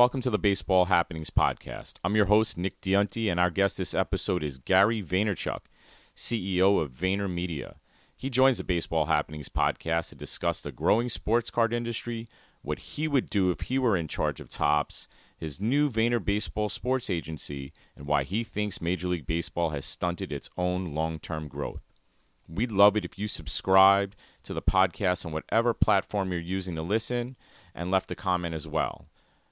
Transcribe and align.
Welcome 0.00 0.22
to 0.22 0.30
the 0.30 0.38
Baseball 0.38 0.86
Happenings 0.86 1.28
Podcast. 1.28 1.96
I'm 2.02 2.16
your 2.16 2.24
host, 2.24 2.56
Nick 2.56 2.80
Diunte, 2.80 3.30
and 3.30 3.38
our 3.38 3.50
guest 3.50 3.76
this 3.76 3.92
episode 3.92 4.42
is 4.42 4.56
Gary 4.56 5.02
Vaynerchuk, 5.02 5.60
CEO 6.16 6.80
of 6.80 6.92
VaynerMedia. 6.92 7.74
He 8.16 8.30
joins 8.30 8.56
the 8.56 8.64
Baseball 8.64 9.04
Happenings 9.04 9.50
Podcast 9.50 10.08
to 10.08 10.14
discuss 10.14 10.62
the 10.62 10.72
growing 10.72 11.10
sports 11.10 11.50
card 11.50 11.74
industry, 11.74 12.30
what 12.62 12.78
he 12.78 13.08
would 13.08 13.28
do 13.28 13.50
if 13.50 13.60
he 13.60 13.78
were 13.78 13.94
in 13.94 14.08
charge 14.08 14.40
of 14.40 14.48
Topps, 14.48 15.06
his 15.36 15.60
new 15.60 15.90
Vayner 15.90 16.24
Baseball 16.24 16.70
Sports 16.70 17.10
Agency, 17.10 17.70
and 17.94 18.06
why 18.06 18.24
he 18.24 18.42
thinks 18.42 18.80
Major 18.80 19.08
League 19.08 19.26
Baseball 19.26 19.68
has 19.68 19.84
stunted 19.84 20.32
its 20.32 20.48
own 20.56 20.94
long 20.94 21.18
term 21.18 21.46
growth. 21.46 21.82
We'd 22.48 22.72
love 22.72 22.96
it 22.96 23.04
if 23.04 23.18
you 23.18 23.28
subscribed 23.28 24.16
to 24.44 24.54
the 24.54 24.62
podcast 24.62 25.26
on 25.26 25.32
whatever 25.32 25.74
platform 25.74 26.32
you're 26.32 26.40
using 26.40 26.74
to 26.76 26.82
listen 26.82 27.36
and 27.74 27.90
left 27.90 28.10
a 28.10 28.14
comment 28.14 28.54
as 28.54 28.66
well. 28.66 29.09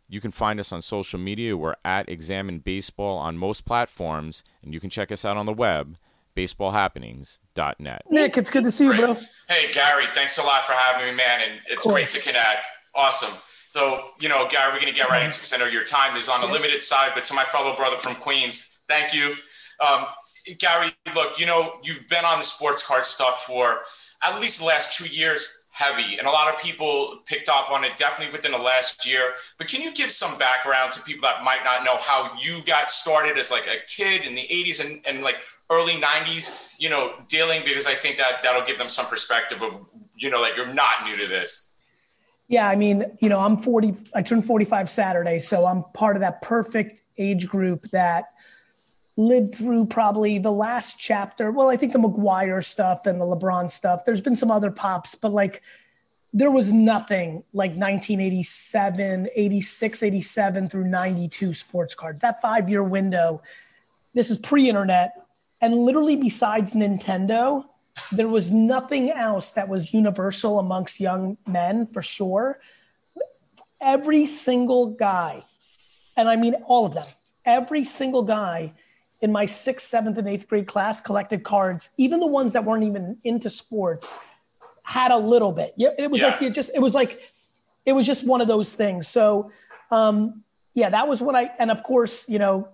You 0.09 0.21
can 0.23 0.31
find 0.31 0.59
us 0.59 0.73
on 0.73 0.81
social 0.81 1.19
media. 1.19 1.57
We're 1.57 1.77
at 1.85 2.09
Examine 2.09 2.61
Baseball 2.61 3.19
on 3.19 3.37
most 3.37 3.67
platforms, 3.67 4.43
and 4.63 4.73
you 4.73 4.81
can 4.81 4.89
check 4.89 5.13
us 5.13 5.25
out 5.25 5.37
on 5.37 5.45
the 5.45 5.53
web, 5.53 5.99
baseballhappenings.net. 6.35 8.03
Nick, 8.11 8.39
it's 8.39 8.49
good 8.49 8.65
to 8.65 8.71
see 8.71 8.87
you, 8.87 8.97
bro. 8.97 9.19
Hey, 9.49 9.71
Gary, 9.71 10.07
thanks 10.15 10.39
a 10.39 10.43
lot 10.43 10.65
for 10.65 10.73
having 10.73 11.09
me, 11.09 11.15
man. 11.15 11.41
And 11.43 11.61
it's 11.67 11.87
great 11.87 12.09
to 12.09 12.21
connect. 12.21 12.67
Awesome. 12.95 13.35
So, 13.71 14.03
you 14.19 14.31
know, 14.31 14.49
Gary, 14.49 14.73
we're 14.73 14.81
going 14.81 14.93
to 14.93 14.99
get 14.99 15.11
right 15.11 15.25
into 15.25 15.37
it 15.37 15.41
because 15.41 15.53
I 15.53 15.59
know 15.59 15.67
your 15.67 15.85
time 15.85 16.17
is 16.17 16.31
on 16.31 16.41
the 16.41 16.47
limited 16.47 16.81
side, 16.81 17.11
but 17.15 17.25
to 17.25 17.35
my 17.35 17.45
fellow 17.45 17.77
brother 17.77 17.97
from 17.97 18.15
Queens, 18.15 18.81
thank 18.89 19.13
you. 19.13 19.35
Um, 19.87 20.07
Gary, 20.59 20.91
look, 21.15 21.39
you 21.39 21.45
know, 21.45 21.75
you've 21.83 22.09
been 22.09 22.25
on 22.25 22.39
the 22.39 22.45
sports 22.45 22.87
card 22.87 23.05
stuff 23.05 23.45
for 23.45 23.81
at 24.23 24.41
least 24.41 24.61
the 24.61 24.67
last 24.67 24.97
two 24.97 25.07
years 25.15 25.58
heavy 25.79 26.19
and 26.19 26.27
a 26.27 26.31
lot 26.31 26.53
of 26.53 26.61
people 26.61 27.21
picked 27.25 27.49
up 27.49 27.71
on 27.71 27.85
it 27.85 27.97
definitely 27.97 28.33
within 28.33 28.51
the 28.51 28.59
last 28.59 29.07
year. 29.07 29.35
But 29.59 29.69
can 29.69 29.81
you 29.81 29.95
give 29.95 30.11
some 30.11 30.37
background 30.37 30.93
to 30.93 31.03
people 31.05 31.23
that 31.23 31.45
might 31.45 31.63
not 31.63 31.85
know 31.85 31.97
how 31.99 32.33
you 32.41 32.59
got 32.67 32.91
started 32.91 33.39
as 33.39 33.53
like 33.53 33.69
a 33.69 33.77
kid 33.87 34.27
in 34.27 34.35
the 34.35 34.43
80s 34.43 34.85
and, 34.85 35.01
and 35.07 35.23
like 35.23 35.37
early 35.71 35.95
90s 35.95 36.67
you 36.79 36.91
know 36.91 37.13
dealing? 37.29 37.63
Because 37.65 37.87
i 37.87 37.95
think 37.95 38.17
that 38.19 38.43
that'll 38.43 38.67
give 38.67 38.79
them 38.79 38.89
some 38.89 39.07
perspective 39.07 39.63
of 39.63 39.87
you 40.17 40.31
know 40.31 40.41
like 40.41 40.57
you're 40.57 40.67
not 40.67 41.05
new 41.05 41.17
to 41.17 41.29
this. 41.29 41.69
Yeah 42.49 42.69
i 42.69 42.75
mean 42.75 43.05
you 43.21 43.29
know 43.29 43.39
i'm 43.39 43.57
40 43.57 43.95
i 44.15 44.23
turned 44.23 44.45
45 44.45 44.91
saturday 44.91 45.39
so 45.39 45.67
i'm 45.67 45.85
part 45.95 46.17
of 46.17 46.21
that 46.21 46.43
perfect 46.43 47.03
age 47.19 47.47
group 47.47 47.89
that 47.91 48.33
lived 49.19 49.53
through 49.53 49.85
probably 49.85 50.39
the 50.39 50.53
last 50.53 50.97
chapter. 50.97 51.51
Well, 51.51 51.69
I 51.69 51.77
think 51.77 51.93
the 51.93 51.99
McGwire 51.99 52.65
stuff 52.65 53.05
and 53.05 53.21
the 53.21 53.25
LeBron 53.25 53.69
stuff. 53.69 54.05
There's 54.05 54.21
been 54.21 54.37
some 54.37 54.51
other 54.51 54.71
pops, 54.71 55.17
but 55.17 55.33
like 55.33 55.61
there 56.33 56.53
was 56.53 56.73
nothing 56.73 57.43
like 57.53 57.73
1987, 57.73 59.29
86, 59.35 60.03
87 60.05 60.69
through 60.69 60.85
92 60.85 61.53
sports 61.53 61.97
cards. 61.97 62.21
That 62.21 62.41
five 62.41 62.71
year 62.71 62.85
window, 62.85 63.43
this 64.15 64.31
is 64.31 64.39
pre 64.39 64.69
internet. 64.69 65.15
And 65.61 65.75
literally, 65.75 66.15
besides 66.15 66.75
Nintendo, 66.75 67.65
there 68.13 68.29
was 68.29 68.53
nothing 68.53 69.11
else 69.11 69.51
that 69.55 69.69
was 69.69 69.93
universal 69.93 70.61
amongst 70.61 71.01
young 71.01 71.39
men 71.45 71.89
for 71.89 72.03
sure. 72.03 72.61
Every 73.81 74.27
single 74.27 74.91
guy, 74.91 75.43
and 76.17 76.29
I 76.29 76.37
mean 76.37 76.55
all 76.67 76.87
of 76.87 76.95
them, 76.95 77.07
every 77.45 77.83
single 77.83 78.23
guy 78.23 78.75
in 79.21 79.33
my 79.33 79.47
sixth, 79.47 79.87
seventh, 79.87 80.19
and 80.19 80.29
eighth 80.29 80.49
grade 80.49 80.67
class 80.67 81.01
collected 81.01 81.43
cards, 81.43 81.91
even 81.97 82.21
the 82.21 82.27
ones 82.27 82.53
that 82.53 82.65
weren't 82.65 82.85
even 82.85 83.19
into 83.25 83.51
sports, 83.51 84.17
had 84.83 85.11
a 85.11 85.19
little 85.19 85.53
bit. 85.53 85.75
Yeah, 85.77 85.91
it 85.99 86.11
was 86.11 86.21
yeah. 86.21 86.29
like 86.29 86.43
it 86.43 86.55
just 86.55 86.71
it 86.75 86.81
was 86.81 86.95
like 86.95 87.21
it 87.85 87.93
was 87.93 88.07
just 88.07 88.27
one 88.27 88.41
of 88.41 88.49
those 88.49 88.73
things. 88.73 89.09
So 89.09 89.51
um, 89.91 90.45
yeah, 90.75 90.91
that 90.91 91.09
was 91.09 91.21
what 91.21 91.35
I 91.35 91.51
and 91.59 91.71
of 91.71 91.83
course, 91.83 92.29
you 92.29 92.39
know, 92.39 92.69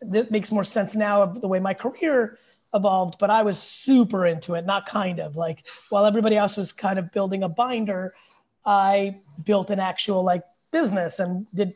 that 0.00 0.30
makes 0.30 0.52
more 0.52 0.64
sense 0.64 0.94
now 0.94 1.22
of 1.22 1.40
the 1.40 1.48
way 1.48 1.58
my 1.58 1.74
career 1.74 2.38
evolved, 2.74 3.18
but 3.18 3.30
I 3.30 3.42
was 3.42 3.60
super 3.60 4.26
into 4.26 4.54
it, 4.54 4.66
not 4.66 4.86
kind 4.86 5.18
of 5.18 5.36
like 5.36 5.66
while 5.88 6.04
everybody 6.06 6.36
else 6.36 6.56
was 6.56 6.72
kind 6.72 6.98
of 6.98 7.10
building 7.12 7.42
a 7.42 7.48
binder, 7.48 8.14
I 8.64 9.20
built 9.42 9.70
an 9.70 9.80
actual 9.80 10.22
like 10.22 10.42
business 10.70 11.18
and 11.18 11.46
did 11.54 11.74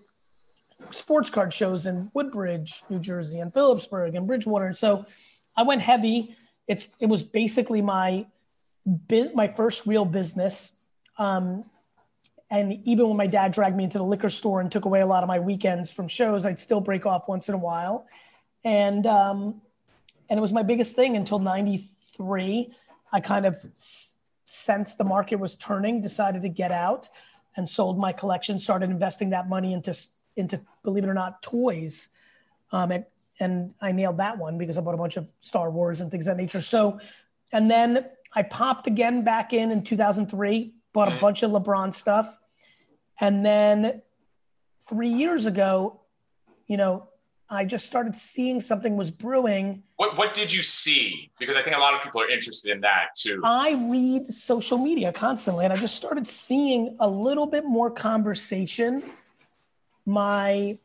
sports 0.91 1.31
card 1.31 1.53
shows 1.53 1.87
in 1.87 2.11
Woodbridge, 2.15 2.83
New 2.89 2.99
Jersey, 2.99 3.41
and 3.41 3.53
Phillipsburg 3.53 4.15
and 4.15 4.27
Bridgewater. 4.27 4.67
And 4.67 4.77
so 4.77 5.07
I 5.57 5.63
went 5.63 5.83
heavy. 5.83 6.37
It's 6.67 6.89
it 6.99 7.07
was 7.07 7.23
basically 7.23 7.83
my 7.83 8.27
my 9.35 9.49
first 9.49 9.87
real 9.87 10.05
business. 10.05 10.73
Um, 11.19 11.65
and 12.51 12.87
even 12.87 13.09
when 13.09 13.17
my 13.17 13.27
dad 13.27 13.53
dragged 13.53 13.77
me 13.77 13.85
into 13.85 13.99
the 13.99 14.05
liquor 14.05 14.29
store 14.29 14.61
and 14.61 14.71
took 14.71 14.85
away 14.85 15.01
a 15.01 15.07
lot 15.07 15.23
of 15.23 15.29
my 15.29 15.39
weekends 15.39 15.91
from 15.91 16.07
shows, 16.07 16.45
I'd 16.45 16.59
still 16.59 16.81
break 16.81 17.07
off 17.07 17.27
once 17.27 17.49
in 17.49 17.55
a 17.55 17.59
while. 17.59 18.07
And 18.65 19.07
um, 19.07 19.63
and 20.29 20.39
it 20.39 20.41
was 20.41 20.53
my 20.53 20.63
biggest 20.63 20.95
thing 20.95 21.17
until 21.17 21.39
'93. 21.39 22.75
I 23.13 23.21
kind 23.21 23.47
of 23.47 23.57
sensed 24.45 24.99
the 24.99 25.05
market 25.05 25.37
was 25.37 25.57
turning, 25.57 26.01
decided 26.01 26.43
to 26.43 26.49
get 26.49 26.73
out, 26.73 27.09
and 27.57 27.69
sold 27.69 27.99
my 27.99 28.13
collection. 28.13 28.59
Started 28.59 28.91
investing 28.91 29.31
that 29.31 29.49
money 29.49 29.73
into 29.73 29.95
into 30.37 30.61
believe 30.83 31.05
it 31.05 31.09
or 31.09 31.15
not 31.15 31.43
toys 31.43 32.09
um, 32.73 32.91
and, 32.91 33.05
and 33.41 33.75
i 33.81 33.93
nailed 33.93 34.19
that 34.19 34.39
one 34.39 34.59
because 34.59 34.79
i 34.79 34.81
bought 34.81 34.95
a 34.95 34.99
bunch 34.99 35.17
of 35.17 35.29
star 35.41 35.71
wars 35.71 36.01
and 36.01 36.11
things 36.11 36.27
of 36.27 36.37
that 36.37 36.43
nature. 36.43 36.61
So 36.61 37.01
and 37.53 37.71
then 37.71 38.07
i 38.35 38.43
popped 38.43 38.87
again 38.87 39.25
back 39.25 39.53
in 39.53 39.71
in 39.71 39.83
2003 39.83 40.73
bought 40.93 41.13
a 41.13 41.17
bunch 41.19 41.43
of 41.43 41.51
lebron 41.51 41.95
stuff. 41.95 42.37
And 43.21 43.45
then 43.47 44.03
three 44.81 45.09
years 45.09 45.47
ago 45.47 46.01
you 46.67 46.77
know 46.77 47.09
i 47.51 47.65
just 47.65 47.87
started 47.87 48.15
seeing 48.15 48.61
something 48.61 48.97
was 48.97 49.11
brewing. 49.11 49.83
What, 49.97 50.17
what 50.17 50.33
did 50.33 50.53
you 50.53 50.63
see? 50.63 51.31
Because 51.39 51.57
i 51.57 51.63
think 51.63 51.77
a 51.77 51.81
lot 51.81 51.95
of 51.95 52.03
people 52.03 52.23
are 52.23 52.29
interested 52.29 52.73
in 52.73 52.81
that 52.81 53.15
too. 53.17 53.43
I 53.45 53.73
read 53.91 54.33
social 54.33 54.79
media 54.79 55.13
constantly 55.13 55.65
and 55.65 55.73
i 55.73 55.77
just 55.77 55.95
started 55.95 56.27
seeing 56.27 56.97
a 57.01 57.09
little 57.09 57.47
bit 57.47 57.65
more 57.65 57.91
conversation 57.91 59.03
my 60.07 60.79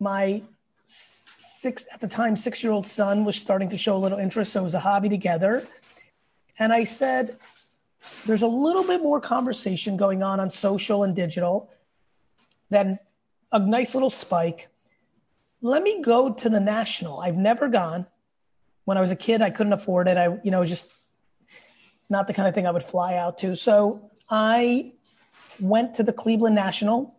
my 0.00 0.42
six 0.86 1.86
at 1.92 2.00
the 2.00 2.08
time 2.08 2.36
six 2.36 2.62
year 2.62 2.72
old 2.72 2.86
son 2.86 3.24
was 3.24 3.36
starting 3.36 3.68
to 3.68 3.78
show 3.78 3.96
a 3.96 3.98
little 3.98 4.18
interest 4.18 4.52
so 4.52 4.60
it 4.60 4.64
was 4.64 4.74
a 4.74 4.80
hobby 4.80 5.08
together. 5.08 5.66
And 6.58 6.72
i 6.72 6.84
said 6.84 7.36
there's 8.26 8.42
a 8.42 8.48
little 8.48 8.84
bit 8.84 9.02
more 9.02 9.20
conversation 9.20 9.96
going 9.96 10.22
on 10.22 10.40
on 10.40 10.50
social 10.50 11.02
and 11.02 11.14
digital 11.14 11.70
than 12.70 12.98
a 13.50 13.58
nice 13.58 13.94
little 13.94 14.10
spike. 14.10 14.68
Let 15.60 15.82
me 15.82 16.00
go 16.02 16.32
to 16.32 16.48
the 16.48 16.60
national. 16.60 17.20
I've 17.20 17.36
never 17.36 17.68
gone. 17.68 18.06
When 18.84 18.96
i 18.96 19.00
was 19.00 19.12
a 19.12 19.16
kid 19.16 19.42
i 19.42 19.50
couldn't 19.50 19.72
afford 19.72 20.08
it. 20.08 20.16
I 20.16 20.38
you 20.42 20.50
know 20.50 20.64
just 20.64 20.92
not 22.08 22.26
the 22.26 22.32
kind 22.32 22.48
of 22.48 22.54
thing 22.54 22.66
i 22.66 22.70
would 22.70 22.84
fly 22.84 23.16
out 23.16 23.38
to. 23.38 23.56
So 23.56 24.10
i 24.30 24.92
went 25.60 25.94
to 25.94 26.02
the 26.02 26.12
cleveland 26.12 26.54
national 26.54 27.16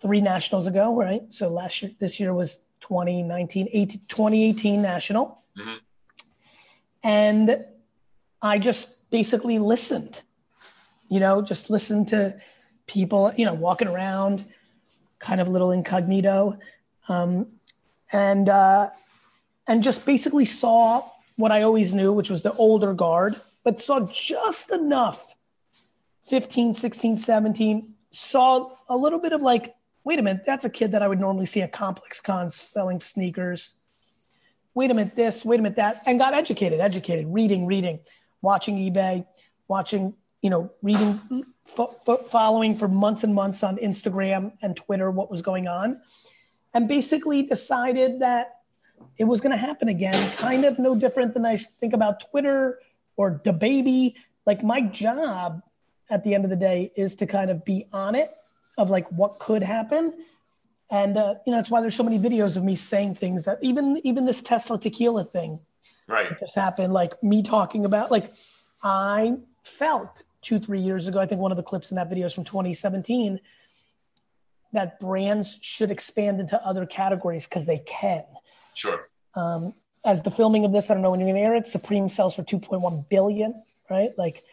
three 0.00 0.20
nationals 0.20 0.66
ago, 0.66 0.94
right? 0.94 1.22
So 1.30 1.48
last 1.48 1.82
year, 1.82 1.92
this 1.98 2.20
year 2.20 2.32
was 2.32 2.60
2019, 2.80 3.68
18, 3.72 4.00
2018 4.08 4.82
national. 4.82 5.42
Mm-hmm. 5.58 5.74
And 7.02 7.64
I 8.40 8.58
just 8.58 9.10
basically 9.10 9.58
listened, 9.58 10.22
you 11.08 11.20
know, 11.20 11.42
just 11.42 11.70
listened 11.70 12.08
to 12.08 12.38
people, 12.86 13.32
you 13.36 13.44
know, 13.44 13.54
walking 13.54 13.88
around 13.88 14.44
kind 15.18 15.40
of 15.40 15.48
little 15.48 15.72
incognito. 15.72 16.58
Um, 17.08 17.48
and, 18.12 18.48
uh, 18.48 18.90
and 19.66 19.82
just 19.82 20.06
basically 20.06 20.44
saw 20.44 21.08
what 21.36 21.52
I 21.52 21.62
always 21.62 21.94
knew, 21.94 22.12
which 22.12 22.30
was 22.30 22.42
the 22.42 22.52
older 22.54 22.94
guard, 22.94 23.36
but 23.64 23.80
saw 23.80 24.08
just 24.10 24.72
enough 24.72 25.34
15, 26.22 26.74
16, 26.74 27.16
17, 27.16 27.94
saw 28.10 28.70
a 28.88 28.96
little 28.96 29.18
bit 29.18 29.32
of 29.32 29.42
like 29.42 29.74
wait 30.08 30.18
a 30.18 30.22
minute, 30.22 30.42
that's 30.46 30.64
a 30.64 30.70
kid 30.70 30.92
that 30.92 31.02
I 31.02 31.06
would 31.06 31.20
normally 31.20 31.44
see 31.44 31.60
at 31.60 31.70
complex 31.70 32.18
cons 32.18 32.54
selling 32.54 32.98
sneakers. 32.98 33.74
Wait 34.72 34.90
a 34.90 34.94
minute, 34.94 35.14
this, 35.14 35.44
wait 35.44 35.60
a 35.60 35.62
minute, 35.62 35.76
that, 35.76 36.02
and 36.06 36.18
got 36.18 36.32
educated, 36.32 36.80
educated, 36.80 37.26
reading, 37.28 37.66
reading, 37.66 38.00
watching 38.40 38.78
eBay, 38.78 39.26
watching, 39.68 40.14
you 40.40 40.48
know, 40.48 40.70
reading, 40.80 41.20
f- 41.78 42.08
f- 42.08 42.26
following 42.30 42.74
for 42.74 42.88
months 42.88 43.22
and 43.22 43.34
months 43.34 43.62
on 43.62 43.76
Instagram 43.76 44.52
and 44.62 44.74
Twitter 44.74 45.10
what 45.10 45.30
was 45.30 45.42
going 45.42 45.68
on, 45.68 46.00
and 46.72 46.88
basically 46.88 47.42
decided 47.42 48.20
that 48.20 48.60
it 49.18 49.24
was 49.24 49.42
going 49.42 49.52
to 49.52 49.58
happen 49.58 49.88
again. 49.88 50.14
Kind 50.38 50.64
of 50.64 50.78
no 50.78 50.94
different 50.94 51.34
than 51.34 51.44
I 51.44 51.58
think 51.58 51.92
about 51.92 52.20
Twitter 52.30 52.80
or 53.18 53.42
the 53.44 53.52
baby. 53.52 54.16
Like 54.46 54.64
my 54.64 54.80
job 54.80 55.60
at 56.08 56.24
the 56.24 56.34
end 56.34 56.44
of 56.44 56.50
the 56.50 56.56
day 56.56 56.92
is 56.96 57.14
to 57.16 57.26
kind 57.26 57.50
of 57.50 57.62
be 57.62 57.84
on 57.92 58.14
it 58.14 58.30
of 58.78 58.88
like 58.88 59.06
what 59.10 59.38
could 59.38 59.62
happen. 59.62 60.14
And 60.90 61.18
uh, 61.18 61.34
you 61.44 61.50
know, 61.50 61.58
that's 61.58 61.70
why 61.70 61.82
there's 61.82 61.96
so 61.96 62.02
many 62.02 62.18
videos 62.18 62.56
of 62.56 62.64
me 62.64 62.74
saying 62.74 63.16
things 63.16 63.44
that 63.44 63.58
even 63.60 64.00
even 64.04 64.24
this 64.24 64.40
Tesla 64.40 64.80
tequila 64.80 65.24
thing, 65.24 65.60
right, 66.06 66.38
just 66.40 66.54
happened. 66.54 66.94
Like 66.94 67.22
me 67.22 67.42
talking 67.42 67.84
about 67.84 68.10
like 68.10 68.32
I 68.82 69.36
felt 69.64 70.22
two 70.40 70.58
three 70.58 70.80
years 70.80 71.06
ago. 71.08 71.18
I 71.18 71.26
think 71.26 71.42
one 71.42 71.50
of 71.50 71.58
the 71.58 71.62
clips 71.62 71.90
in 71.90 71.96
that 71.96 72.08
video 72.08 72.26
is 72.26 72.32
from 72.32 72.44
2017. 72.44 73.40
that 74.72 75.00
brands 75.00 75.58
should 75.62 75.90
expand 75.90 76.40
into 76.40 76.62
other 76.64 76.86
categories 76.86 77.46
because 77.46 77.66
they 77.66 77.78
can. 77.78 78.24
Sure. 78.74 79.08
Um, 79.34 79.74
as 80.04 80.22
the 80.22 80.30
filming 80.30 80.64
of 80.64 80.72
this, 80.72 80.90
I 80.90 80.94
don't 80.94 81.02
know 81.02 81.10
when 81.10 81.20
you're 81.20 81.28
going 81.28 81.42
to 81.42 81.46
air 81.48 81.54
it. 81.54 81.66
Supreme 81.66 82.08
sells 82.08 82.36
for 82.36 82.42
2.1 82.42 83.08
billion, 83.08 83.62
right? 83.90 84.10
Like, 84.18 84.44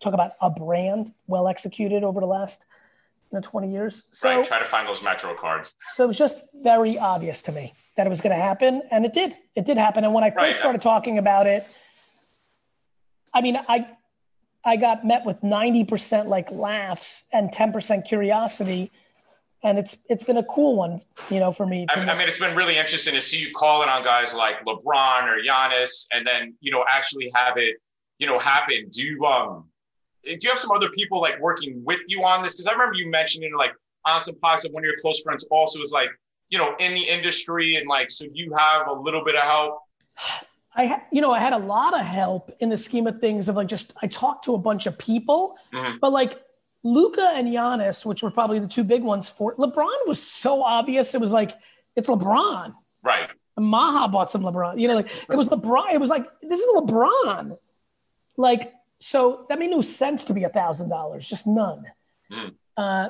talk 0.00 0.14
about 0.14 0.32
a 0.40 0.48
brand 0.48 1.12
well 1.26 1.48
executed 1.48 2.04
over 2.04 2.20
the 2.20 2.26
last 2.26 2.66
know 3.34 3.40
20 3.40 3.70
years. 3.70 4.04
So 4.10 4.28
right. 4.28 4.44
Try 4.44 4.58
to 4.58 4.64
find 4.64 4.88
those 4.88 5.02
Metro 5.02 5.34
cards. 5.34 5.76
So 5.94 6.04
it 6.04 6.06
was 6.06 6.18
just 6.18 6.42
very 6.54 6.98
obvious 6.98 7.42
to 7.42 7.52
me 7.52 7.74
that 7.96 8.06
it 8.06 8.10
was 8.10 8.20
going 8.20 8.34
to 8.34 8.42
happen, 8.42 8.82
and 8.90 9.04
it 9.04 9.12
did. 9.12 9.36
It 9.54 9.64
did 9.64 9.76
happen. 9.76 10.04
And 10.04 10.14
when 10.14 10.24
I 10.24 10.30
first 10.30 10.40
right. 10.40 10.54
started 10.54 10.82
talking 10.82 11.18
about 11.18 11.46
it, 11.46 11.66
I 13.32 13.40
mean, 13.40 13.58
I 13.68 13.88
I 14.64 14.76
got 14.76 15.04
met 15.04 15.26
with 15.26 15.42
90% 15.42 16.26
like 16.26 16.50
laughs 16.50 17.26
and 17.32 17.52
10% 17.52 18.06
curiosity 18.06 18.90
and 19.64 19.78
it's 19.78 19.96
it's 20.08 20.22
been 20.22 20.36
a 20.36 20.44
cool 20.44 20.76
one, 20.76 21.00
you 21.30 21.40
know, 21.40 21.50
for 21.50 21.66
me. 21.66 21.86
I, 21.90 22.00
I, 22.00 22.18
mean, 22.18 22.28
it's 22.28 22.38
been 22.38 22.54
really 22.54 22.76
interesting 22.76 23.14
to 23.14 23.20
see 23.20 23.40
you 23.40 23.52
calling 23.54 23.88
on 23.88 24.04
guys 24.04 24.34
like 24.34 24.56
LeBron 24.64 25.24
or 25.24 25.42
Giannis, 25.42 26.06
and 26.12 26.24
then 26.24 26.54
you 26.60 26.70
know 26.70 26.84
actually 26.92 27.32
have 27.34 27.56
it, 27.56 27.76
you 28.18 28.26
know, 28.26 28.38
happen. 28.38 28.88
Do 28.90 29.02
you 29.02 29.24
um, 29.24 29.64
do 30.24 30.38
you 30.40 30.50
have 30.50 30.58
some 30.58 30.70
other 30.70 30.88
people 30.90 31.20
like 31.20 31.40
working 31.40 31.82
with 31.84 32.00
you 32.06 32.24
on 32.24 32.42
this? 32.42 32.54
Because 32.54 32.66
I 32.66 32.72
remember 32.72 32.94
you 32.94 33.10
mentioning 33.10 33.54
like 33.56 33.72
on 34.06 34.22
some 34.22 34.36
pods 34.36 34.64
of 34.64 34.72
one 34.72 34.82
of 34.82 34.86
your 34.86 34.96
close 35.00 35.20
friends 35.22 35.44
also 35.50 35.80
was 35.80 35.92
like, 35.92 36.08
you 36.50 36.58
know, 36.58 36.74
in 36.78 36.94
the 36.94 37.02
industry, 37.02 37.76
and 37.76 37.88
like 37.88 38.10
so 38.10 38.26
you 38.32 38.54
have 38.54 38.86
a 38.86 38.92
little 38.92 39.24
bit 39.24 39.34
of 39.34 39.42
help. 39.42 39.80
I, 40.76 41.02
you 41.12 41.20
know, 41.20 41.32
I 41.32 41.38
had 41.38 41.52
a 41.52 41.58
lot 41.58 41.98
of 41.98 42.04
help 42.04 42.50
in 42.60 42.68
the 42.68 42.76
scheme 42.76 43.06
of 43.06 43.20
things 43.20 43.48
of 43.48 43.56
like 43.56 43.68
just 43.68 43.92
I 44.02 44.06
talked 44.08 44.44
to 44.46 44.54
a 44.54 44.58
bunch 44.58 44.86
of 44.86 44.98
people, 44.98 45.56
mm-hmm. 45.72 45.98
but 46.00 46.12
like 46.12 46.40
Luca 46.82 47.32
and 47.34 47.48
Giannis, 47.48 48.04
which 48.04 48.22
were 48.22 48.30
probably 48.30 48.58
the 48.58 48.68
two 48.68 48.84
big 48.84 49.02
ones 49.02 49.28
for 49.28 49.54
LeBron, 49.56 50.06
was 50.06 50.22
so 50.22 50.62
obvious. 50.62 51.14
It 51.14 51.20
was 51.20 51.32
like 51.32 51.52
it's 51.96 52.08
LeBron, 52.08 52.74
right? 53.02 53.30
Maha 53.58 54.08
bought 54.08 54.30
some 54.30 54.42
LeBron. 54.42 54.78
You 54.78 54.88
know, 54.88 54.96
like 54.96 55.10
it 55.28 55.36
was 55.36 55.48
LeBron. 55.48 55.92
It 55.92 56.00
was 56.00 56.10
like 56.10 56.26
this 56.42 56.60
is 56.60 56.66
LeBron. 56.76 57.56
Like 58.36 58.72
so, 59.00 59.46
that 59.48 59.58
made 59.58 59.70
no 59.70 59.82
sense 59.82 60.24
to 60.26 60.34
be 60.34 60.44
a 60.44 60.48
thousand 60.48 60.88
dollars, 60.88 61.28
just 61.28 61.46
none. 61.46 61.84
Mm. 62.30 62.54
Uh, 62.76 63.08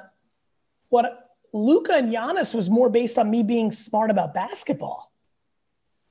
what 0.88 1.24
Luca 1.52 1.94
and 1.94 2.12
Giannis 2.12 2.54
was 2.54 2.68
more 2.68 2.90
based 2.90 3.16
on 3.16 3.30
me 3.30 3.42
being 3.42 3.70
smart 3.72 4.10
about 4.10 4.34
basketball. 4.34 5.12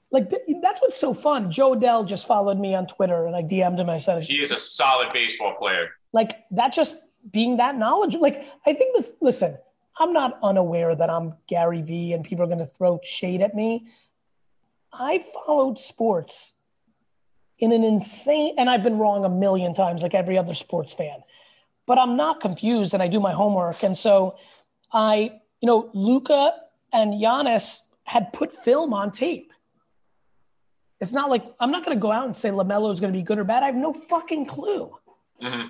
Like 0.09 0.29
th- 0.29 0.41
that's 0.61 0.81
what's 0.81 0.97
so 0.97 1.13
fun. 1.13 1.51
Jo 1.51 1.75
Adell 1.75 2.07
just 2.07 2.27
followed 2.27 2.59
me 2.59 2.75
on 2.75 2.87
Twitter, 2.87 3.25
and 3.25 3.35
I 3.35 3.43
DM'd 3.43 3.79
him. 3.79 3.89
I 3.89 3.97
said, 3.97 4.23
"He 4.23 4.41
is 4.41 4.51
a 4.51 4.57
solid 4.57 5.11
baseball 5.11 5.55
player." 5.55 5.89
Like 6.13 6.31
that 6.51 6.71
just 6.71 6.95
being 7.29 7.57
that 7.57 7.77
knowledgeable. 7.77 8.21
Like 8.21 8.47
I 8.65 8.73
think 8.73 8.95
the 8.95 9.11
listen, 9.21 9.57
I'm 9.99 10.13
not 10.13 10.39
unaware 10.41 10.95
that 10.95 11.09
I'm 11.09 11.33
Gary 11.47 11.81
Vee 11.81 12.13
and 12.13 12.23
people 12.23 12.43
are 12.43 12.47
going 12.47 12.59
to 12.59 12.65
throw 12.65 12.99
shade 13.03 13.41
at 13.41 13.55
me. 13.55 13.87
I 14.93 15.19
followed 15.45 15.79
sports 15.79 16.53
in 17.59 17.71
an 17.71 17.83
insane, 17.83 18.55
and 18.57 18.69
I've 18.69 18.83
been 18.83 18.97
wrong 18.97 19.25
a 19.25 19.29
million 19.29 19.73
times, 19.73 20.01
like 20.03 20.13
every 20.13 20.37
other 20.37 20.53
sports 20.53 20.93
fan. 20.93 21.23
But 21.85 21.97
I'm 21.97 22.15
not 22.15 22.39
confused, 22.39 22.93
and 22.93 23.03
I 23.03 23.07
do 23.07 23.19
my 23.19 23.33
homework, 23.33 23.83
and 23.83 23.97
so 23.97 24.35
I, 24.91 25.39
you 25.61 25.67
know, 25.67 25.89
Luca 25.93 26.53
and 26.91 27.13
Giannis 27.13 27.79
had 28.03 28.33
put 28.33 28.51
film 28.51 28.93
on 28.93 29.11
tape. 29.11 29.51
It's 30.99 31.11
not 31.11 31.29
like 31.29 31.43
I'm 31.59 31.71
not 31.71 31.83
going 31.83 31.97
to 31.97 32.01
go 32.01 32.11
out 32.11 32.25
and 32.25 32.35
say 32.35 32.49
LaMelo 32.49 32.91
is 32.93 32.99
going 32.99 33.11
to 33.11 33.17
be 33.17 33.23
good 33.23 33.37
or 33.37 33.43
bad. 33.43 33.63
I 33.63 33.67
have 33.67 33.75
no 33.75 33.93
fucking 33.93 34.45
clue. 34.45 34.95
Mm-hmm. 35.41 35.67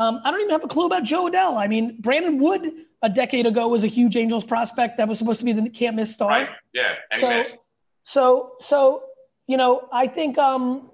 Um, 0.00 0.20
I 0.24 0.30
don't 0.30 0.40
even 0.40 0.50
have 0.50 0.64
a 0.64 0.68
clue 0.68 0.86
about 0.86 1.04
Jo 1.04 1.28
Adell. 1.28 1.56
I 1.56 1.66
mean, 1.66 2.00
Brandon 2.00 2.38
Wood 2.38 2.70
a 3.02 3.08
decade 3.08 3.46
ago 3.46 3.68
was 3.68 3.84
a 3.84 3.86
huge 3.86 4.16
Angels 4.16 4.44
prospect 4.44 4.98
that 4.98 5.08
was 5.08 5.18
supposed 5.18 5.40
to 5.40 5.44
be 5.44 5.52
the 5.52 5.70
can't 5.70 5.96
miss 5.96 6.12
star. 6.12 6.28
Right. 6.28 6.48
Yeah. 6.72 6.94
And 7.10 7.46
so. 7.46 7.58
So, 8.04 8.52
so, 8.58 9.02
you 9.46 9.56
know, 9.56 9.88
I 9.92 10.06
think 10.06 10.38
um, 10.38 10.87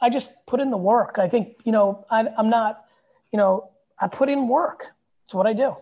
I 0.00 0.10
just 0.10 0.30
put 0.46 0.60
in 0.60 0.70
the 0.70 0.76
work. 0.76 1.18
I 1.18 1.28
think, 1.28 1.56
you 1.64 1.72
know, 1.72 2.04
I, 2.10 2.26
I'm 2.36 2.50
not, 2.50 2.84
you 3.32 3.38
know, 3.38 3.70
I 3.98 4.08
put 4.08 4.28
in 4.28 4.48
work. 4.48 4.86
It's 5.24 5.34
what 5.34 5.46
I 5.46 5.52
do. 5.52 5.76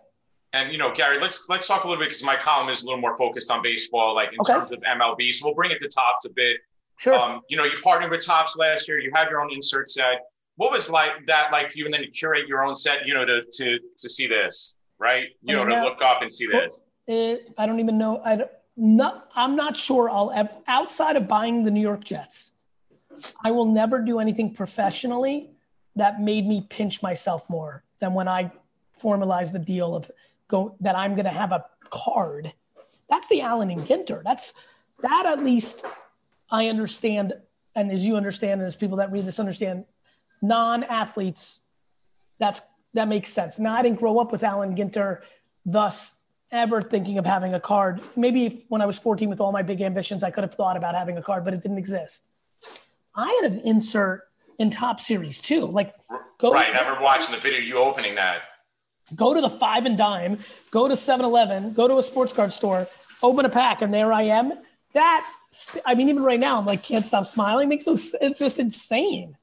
And 0.52 0.70
you 0.70 0.78
know, 0.78 0.94
Gary, 0.94 1.18
let's 1.18 1.48
let's 1.48 1.66
talk 1.66 1.82
a 1.82 1.88
little 1.88 2.00
bit 2.00 2.10
because 2.10 2.22
my 2.22 2.36
column 2.36 2.68
is 2.68 2.84
a 2.84 2.86
little 2.86 3.00
more 3.00 3.16
focused 3.16 3.50
on 3.50 3.60
baseball, 3.60 4.14
like 4.14 4.28
in 4.32 4.38
okay. 4.40 4.52
terms 4.52 4.70
of 4.70 4.78
MLB. 4.80 5.32
So 5.34 5.46
we'll 5.46 5.54
bring 5.56 5.72
it 5.72 5.80
to 5.80 5.88
Topps 5.88 6.26
a 6.26 6.30
bit. 6.30 6.58
Sure. 6.96 7.14
Um, 7.14 7.40
you 7.48 7.56
know, 7.56 7.64
you 7.64 7.76
partnered 7.82 8.12
with 8.12 8.24
Topps 8.24 8.56
last 8.56 8.86
year. 8.86 9.00
You 9.00 9.10
had 9.12 9.28
your 9.28 9.40
own 9.40 9.52
insert 9.52 9.88
set 9.88 10.20
what 10.56 10.70
was 10.70 10.90
like 10.90 11.10
that 11.26 11.50
like 11.52 11.70
for 11.70 11.78
you 11.78 11.84
and 11.84 11.94
then 11.94 12.02
to 12.02 12.08
curate 12.08 12.46
your 12.46 12.64
own 12.64 12.74
set 12.74 13.06
you 13.06 13.14
know 13.14 13.24
to 13.24 13.42
to 13.52 13.78
to 13.96 14.08
see 14.08 14.26
this 14.26 14.76
right 14.98 15.28
you 15.42 15.54
know 15.54 15.64
to 15.64 15.82
look 15.82 16.00
up 16.02 16.22
and 16.22 16.32
see 16.32 16.46
this 16.46 16.82
it, 17.06 17.52
i 17.58 17.66
don't 17.66 17.80
even 17.80 17.98
know 17.98 18.20
i 18.24 18.36
don't 18.36 18.50
not, 18.76 19.28
i'm 19.36 19.54
not 19.54 19.76
sure 19.76 20.10
i'll 20.10 20.32
ever 20.32 20.50
outside 20.66 21.16
of 21.16 21.28
buying 21.28 21.64
the 21.64 21.70
new 21.70 21.80
york 21.80 22.04
jets 22.04 22.52
i 23.44 23.50
will 23.50 23.66
never 23.66 24.00
do 24.00 24.18
anything 24.18 24.52
professionally 24.52 25.50
that 25.96 26.20
made 26.20 26.46
me 26.46 26.66
pinch 26.68 27.02
myself 27.02 27.48
more 27.48 27.84
than 27.98 28.14
when 28.14 28.28
i 28.28 28.50
formalized 28.98 29.52
the 29.52 29.58
deal 29.58 29.94
of 29.94 30.10
go 30.48 30.76
that 30.80 30.96
i'm 30.96 31.14
going 31.14 31.24
to 31.24 31.30
have 31.30 31.52
a 31.52 31.64
card 31.90 32.52
that's 33.08 33.28
the 33.28 33.40
allen 33.40 33.70
and 33.70 33.82
ginter 33.82 34.22
that's 34.22 34.54
that 35.02 35.26
at 35.26 35.42
least 35.42 35.84
i 36.50 36.68
understand 36.68 37.32
and 37.74 37.90
as 37.90 38.04
you 38.04 38.16
understand 38.16 38.60
and 38.60 38.68
as 38.68 38.76
people 38.76 38.98
that 38.98 39.10
read 39.10 39.24
this 39.24 39.40
understand 39.40 39.84
non-athletes, 40.44 41.60
that's 42.38 42.60
that 42.92 43.08
makes 43.08 43.32
sense. 43.32 43.58
Now 43.58 43.74
I 43.74 43.82
didn't 43.82 43.98
grow 43.98 44.18
up 44.18 44.30
with 44.30 44.44
Allen 44.44 44.76
Ginter, 44.76 45.22
thus 45.66 46.20
ever 46.52 46.80
thinking 46.80 47.18
of 47.18 47.26
having 47.26 47.54
a 47.54 47.58
card. 47.58 48.00
Maybe 48.14 48.64
when 48.68 48.80
I 48.80 48.86
was 48.86 48.98
14 49.00 49.28
with 49.28 49.40
all 49.40 49.50
my 49.50 49.62
big 49.62 49.80
ambitions, 49.80 50.22
I 50.22 50.30
could 50.30 50.44
have 50.44 50.54
thought 50.54 50.76
about 50.76 50.94
having 50.94 51.18
a 51.18 51.22
card, 51.22 51.44
but 51.44 51.54
it 51.54 51.62
didn't 51.62 51.78
exist. 51.78 52.28
I 53.14 53.40
had 53.42 53.52
an 53.52 53.60
insert 53.60 54.22
in 54.58 54.70
Topps 54.70 55.06
Series 55.06 55.40
too. 55.40 55.66
Like 55.66 55.94
go 56.38 56.52
Right, 56.52 56.72
to, 56.72 56.76
I 56.76 56.80
remember 56.80 57.02
watching 57.02 57.34
the 57.34 57.40
video 57.40 57.60
you 57.60 57.78
opening 57.78 58.14
that. 58.16 58.42
Go 59.14 59.34
to 59.34 59.40
the 59.40 59.50
five 59.50 59.84
and 59.84 59.98
dime, 59.98 60.38
go 60.70 60.88
to 60.88 60.94
7-Eleven, 60.94 61.74
go 61.74 61.86
to 61.86 61.98
a 61.98 62.02
sports 62.02 62.32
card 62.32 62.52
store, 62.52 62.86
open 63.22 63.44
a 63.44 63.50
pack, 63.50 63.82
and 63.82 63.92
there 63.92 64.12
I 64.12 64.22
am. 64.22 64.52
That 64.94 65.28
I 65.84 65.94
mean, 65.94 66.08
even 66.08 66.22
right 66.22 66.40
now, 66.40 66.58
I'm 66.58 66.66
like, 66.66 66.82
can't 66.82 67.04
stop 67.04 67.26
smiling. 67.26 67.68
Makes 67.68 67.86
no, 67.86 67.94
it's 67.94 68.38
just 68.38 68.58
insane. 68.58 69.36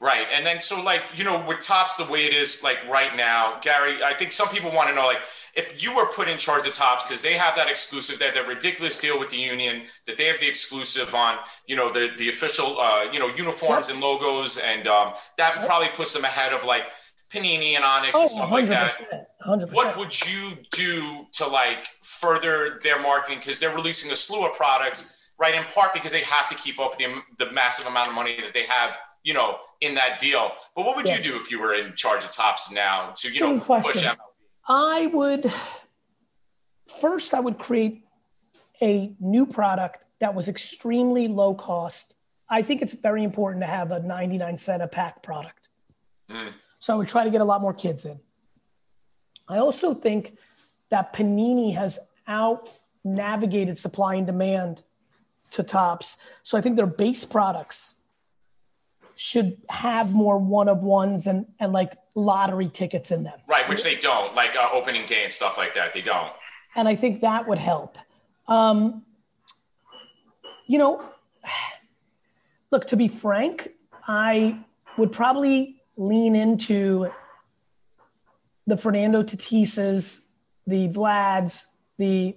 Right. 0.00 0.26
And 0.32 0.44
then, 0.44 0.60
so 0.60 0.82
like, 0.82 1.02
you 1.14 1.24
know, 1.24 1.42
with 1.46 1.60
Topps 1.60 1.96
the 1.96 2.04
way 2.04 2.24
it 2.24 2.34
is 2.34 2.62
like 2.62 2.78
right 2.88 3.16
now, 3.16 3.58
Gary, 3.62 4.02
I 4.02 4.12
think 4.12 4.32
some 4.32 4.48
people 4.48 4.70
want 4.72 4.88
to 4.90 4.94
know, 4.94 5.06
like, 5.06 5.20
if 5.56 5.82
you 5.82 5.94
were 5.96 6.06
put 6.06 6.28
in 6.28 6.36
charge 6.36 6.66
of 6.66 6.72
Topps 6.72 7.04
because 7.04 7.22
they 7.22 7.32
have 7.32 7.56
that 7.56 7.68
exclusive, 7.68 8.18
that 8.18 8.34
that 8.34 8.46
ridiculous 8.46 8.98
deal 8.98 9.18
with 9.18 9.30
the 9.30 9.38
union, 9.38 9.84
that 10.06 10.18
they 10.18 10.24
have 10.24 10.38
the 10.38 10.46
exclusive 10.46 11.14
on, 11.14 11.38
you 11.66 11.74
know, 11.74 11.90
the 11.90 12.10
the 12.18 12.28
official, 12.28 12.78
uh, 12.78 13.06
you 13.10 13.18
know, 13.18 13.28
uniforms 13.28 13.88
and 13.88 14.00
logos, 14.00 14.58
and 14.58 14.86
um, 14.86 15.14
that 15.38 15.64
probably 15.66 15.88
puts 15.88 16.12
them 16.12 16.24
ahead 16.24 16.52
of 16.52 16.64
like 16.64 16.84
Panini 17.32 17.74
and 17.74 17.84
Onyx 17.84 18.12
oh, 18.14 18.20
and 18.20 18.30
stuff 18.30 18.50
like 18.50 18.68
that. 18.68 18.92
100%. 19.46 19.72
What 19.72 19.96
would 19.96 20.14
you 20.28 20.52
do 20.72 21.26
to 21.32 21.46
like 21.46 21.86
further 22.02 22.78
their 22.82 23.00
marketing? 23.00 23.38
Because 23.38 23.58
they're 23.58 23.74
releasing 23.74 24.12
a 24.12 24.16
slew 24.16 24.44
of 24.44 24.54
products, 24.54 25.30
right? 25.38 25.54
In 25.54 25.64
part 25.64 25.94
because 25.94 26.12
they 26.12 26.22
have 26.22 26.48
to 26.50 26.54
keep 26.54 26.78
up 26.78 26.98
the 26.98 27.06
the 27.38 27.50
massive 27.50 27.86
amount 27.86 28.08
of 28.08 28.14
money 28.14 28.36
that 28.42 28.52
they 28.52 28.66
have 28.66 28.98
you 29.26 29.34
know, 29.34 29.56
in 29.80 29.92
that 29.96 30.20
deal. 30.20 30.52
But 30.76 30.86
what 30.86 30.94
would 30.96 31.08
yeah. 31.08 31.16
you 31.16 31.22
do 31.22 31.36
if 31.36 31.50
you 31.50 31.60
were 31.60 31.74
in 31.74 31.94
charge 31.96 32.22
of 32.22 32.30
Topps 32.30 32.70
now 32.70 33.12
to, 33.16 33.28
you 33.30 33.40
know, 33.40 33.58
push 33.58 33.96
MLB? 33.96 34.16
I 34.68 35.06
would 35.12 35.52
first 37.00 37.34
I 37.34 37.40
would 37.40 37.58
create 37.58 38.04
a 38.82 39.12
new 39.20 39.46
product 39.46 40.04
that 40.20 40.34
was 40.34 40.48
extremely 40.48 41.28
low 41.28 41.54
cost. 41.54 42.16
I 42.48 42.62
think 42.62 42.82
it's 42.82 42.94
very 42.94 43.22
important 43.22 43.62
to 43.62 43.66
have 43.66 43.90
a 43.90 44.00
99 44.00 44.56
cent 44.56 44.82
a 44.82 44.88
pack 44.88 45.22
product. 45.22 45.68
Mm. 46.30 46.52
So 46.78 46.94
I 46.94 46.96
would 46.96 47.08
try 47.08 47.24
to 47.24 47.30
get 47.30 47.40
a 47.40 47.44
lot 47.44 47.60
more 47.60 47.74
kids 47.74 48.04
in. 48.04 48.20
I 49.48 49.58
also 49.58 49.94
think 49.94 50.36
that 50.90 51.12
Panini 51.12 51.74
has 51.74 51.98
out 52.26 52.68
navigated 53.04 53.78
supply 53.78 54.16
and 54.16 54.26
demand 54.26 54.82
to 55.52 55.62
Topps. 55.62 56.16
So 56.42 56.58
I 56.58 56.60
think 56.60 56.76
their 56.76 56.86
base 56.86 57.24
products 57.24 57.94
should 59.14 59.58
have 59.70 60.12
more 60.12 60.38
one 60.38 60.68
of 60.68 60.82
ones 60.82 61.26
and 61.26 61.46
and 61.58 61.72
like 61.72 61.96
lottery 62.16 62.68
tickets 62.68 63.12
in 63.12 63.22
them. 63.22 63.38
Right, 63.48 63.68
which 63.68 63.84
they 63.84 63.94
don't, 63.94 64.34
like 64.34 64.56
uh, 64.56 64.70
opening 64.72 65.06
day 65.06 65.22
and 65.22 65.32
stuff 65.32 65.56
like 65.56 65.74
that. 65.74 65.92
They 65.92 66.02
don't. 66.02 66.32
And 66.74 66.88
I 66.88 66.96
think 66.96 67.20
that 67.20 67.46
would 67.46 67.58
help. 67.58 67.96
Um, 68.48 69.04
you 70.66 70.78
know, 70.78 71.04
look, 72.72 72.88
to 72.88 72.96
be 72.96 73.06
frank, 73.06 73.68
I 74.08 74.58
would 74.96 75.12
probably 75.12 75.76
lean 75.96 76.34
into 76.34 77.10
the 78.66 78.76
Fernando 78.76 79.22
Tatises, 79.22 80.22
the 80.66 80.88
Vlads, 80.88 81.66
the 81.98 82.36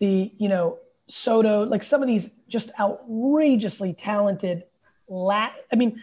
the 0.00 0.32
you 0.38 0.48
know 0.48 0.78
Soto, 1.08 1.64
like 1.64 1.82
some 1.82 2.02
of 2.02 2.08
these 2.08 2.34
just 2.48 2.70
outrageously 2.78 3.94
talented 3.94 4.64
Latin. 5.08 5.62
I 5.72 5.76
mean, 5.76 6.02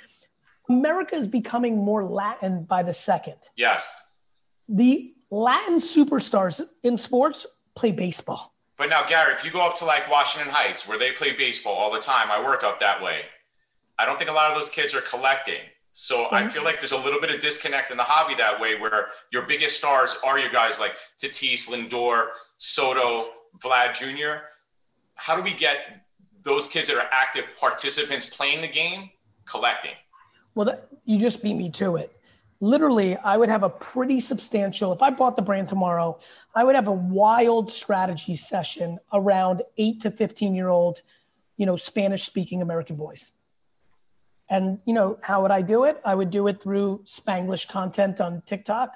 America 0.69 1.15
is 1.15 1.27
becoming 1.27 1.77
more 1.77 2.03
Latin 2.03 2.63
by 2.63 2.84
the 2.84 2.93
second. 2.93 3.38
Yes. 3.55 3.93
The 4.67 5.13
Latin 5.29 5.77
superstars 5.77 6.62
in 6.84 6.98
sports 6.98 7.45
play 7.75 7.91
baseball. 7.91 8.53
But 8.77 8.89
now, 8.89 9.05
Gary, 9.05 9.34
if 9.34 9.45
you 9.45 9.51
go 9.51 9.65
up 9.65 9.75
to 9.77 9.86
like 9.86 10.10
Washington 10.10 10.51
Heights, 10.51 10.88
where 10.88 10.98
they 10.98 11.12
play 11.12 11.34
baseball 11.34 11.74
all 11.74 11.91
the 11.91 12.00
time, 12.00 12.29
I 12.29 12.43
work 12.43 12.63
up 12.63 12.79
that 12.79 13.01
way. 13.01 13.22
I 13.98 14.05
don't 14.05 14.17
think 14.17 14.29
a 14.29 14.34
lot 14.34 14.50
of 14.50 14.55
those 14.55 14.69
kids 14.69 14.93
are 14.93 15.01
collecting. 15.01 15.62
So 15.91 16.27
I 16.29 16.41
mm-hmm. 16.41 16.50
feel 16.50 16.63
like 16.65 16.81
there's 16.81 16.91
a 16.91 16.98
little 16.98 17.22
bit 17.22 17.29
of 17.29 17.39
disconnect 17.39 17.89
in 17.89 17.95
the 17.95 18.03
hobby 18.03 18.36
that 18.36 18.60
way, 18.60 18.77
where 18.77 19.07
your 19.31 19.43
biggest 19.43 19.77
stars 19.77 20.17
are 20.25 20.38
your 20.38 20.50
guys 20.50 20.77
like 20.77 20.98
Tatis, 21.17 21.69
Lindor, 21.69 22.27
Soto, 22.57 23.29
Vlad 23.63 23.98
Jr. 23.98 24.43
How 25.15 25.38
do 25.38 25.41
we 25.41 25.53
get 25.53 26.05
those 26.43 26.67
kids 26.67 26.89
that 26.89 26.98
are 26.98 27.07
active 27.12 27.45
participants 27.57 28.25
playing 28.25 28.60
the 28.60 28.67
game 28.67 29.10
collecting? 29.45 29.93
Well, 30.55 30.65
that, 30.65 30.88
you 31.03 31.19
just 31.19 31.43
beat 31.43 31.53
me 31.53 31.69
to 31.71 31.97
it. 31.97 32.12
Literally, 32.62 33.17
I 33.17 33.35
would 33.35 33.50
have 33.50 33.63
a 33.63 33.69
pretty 33.69 34.21
substantial, 34.21 34.93
if 34.93 35.01
I 35.01 35.09
bought 35.09 35.35
the 35.35 35.41
brand 35.41 35.67
tomorrow, 35.67 36.17
I 36.55 36.63
would 36.63 36.75
have 36.75 36.88
a 36.88 36.93
wild 36.93 37.71
strategy 37.71 38.38
session 38.38 38.97
around 39.12 39.62
eight 39.77 40.01
to 40.01 40.12
15 40.12 40.55
year 40.55 40.69
old, 40.69 41.01
you 41.57 41.65
know, 41.65 41.75
Spanish 41.75 42.24
speaking 42.24 42.62
American 42.62 42.95
boys. 42.95 43.31
And, 44.50 44.79
you 44.85 44.93
know, 44.93 45.17
how 45.21 45.41
would 45.41 45.51
I 45.51 45.62
do 45.62 45.83
it? 45.83 46.00
I 46.05 46.15
would 46.15 46.29
do 46.31 46.47
it 46.47 46.62
through 46.62 47.01
Spanglish 47.05 47.67
content 47.67 48.21
on 48.21 48.41
TikTok. 48.45 48.95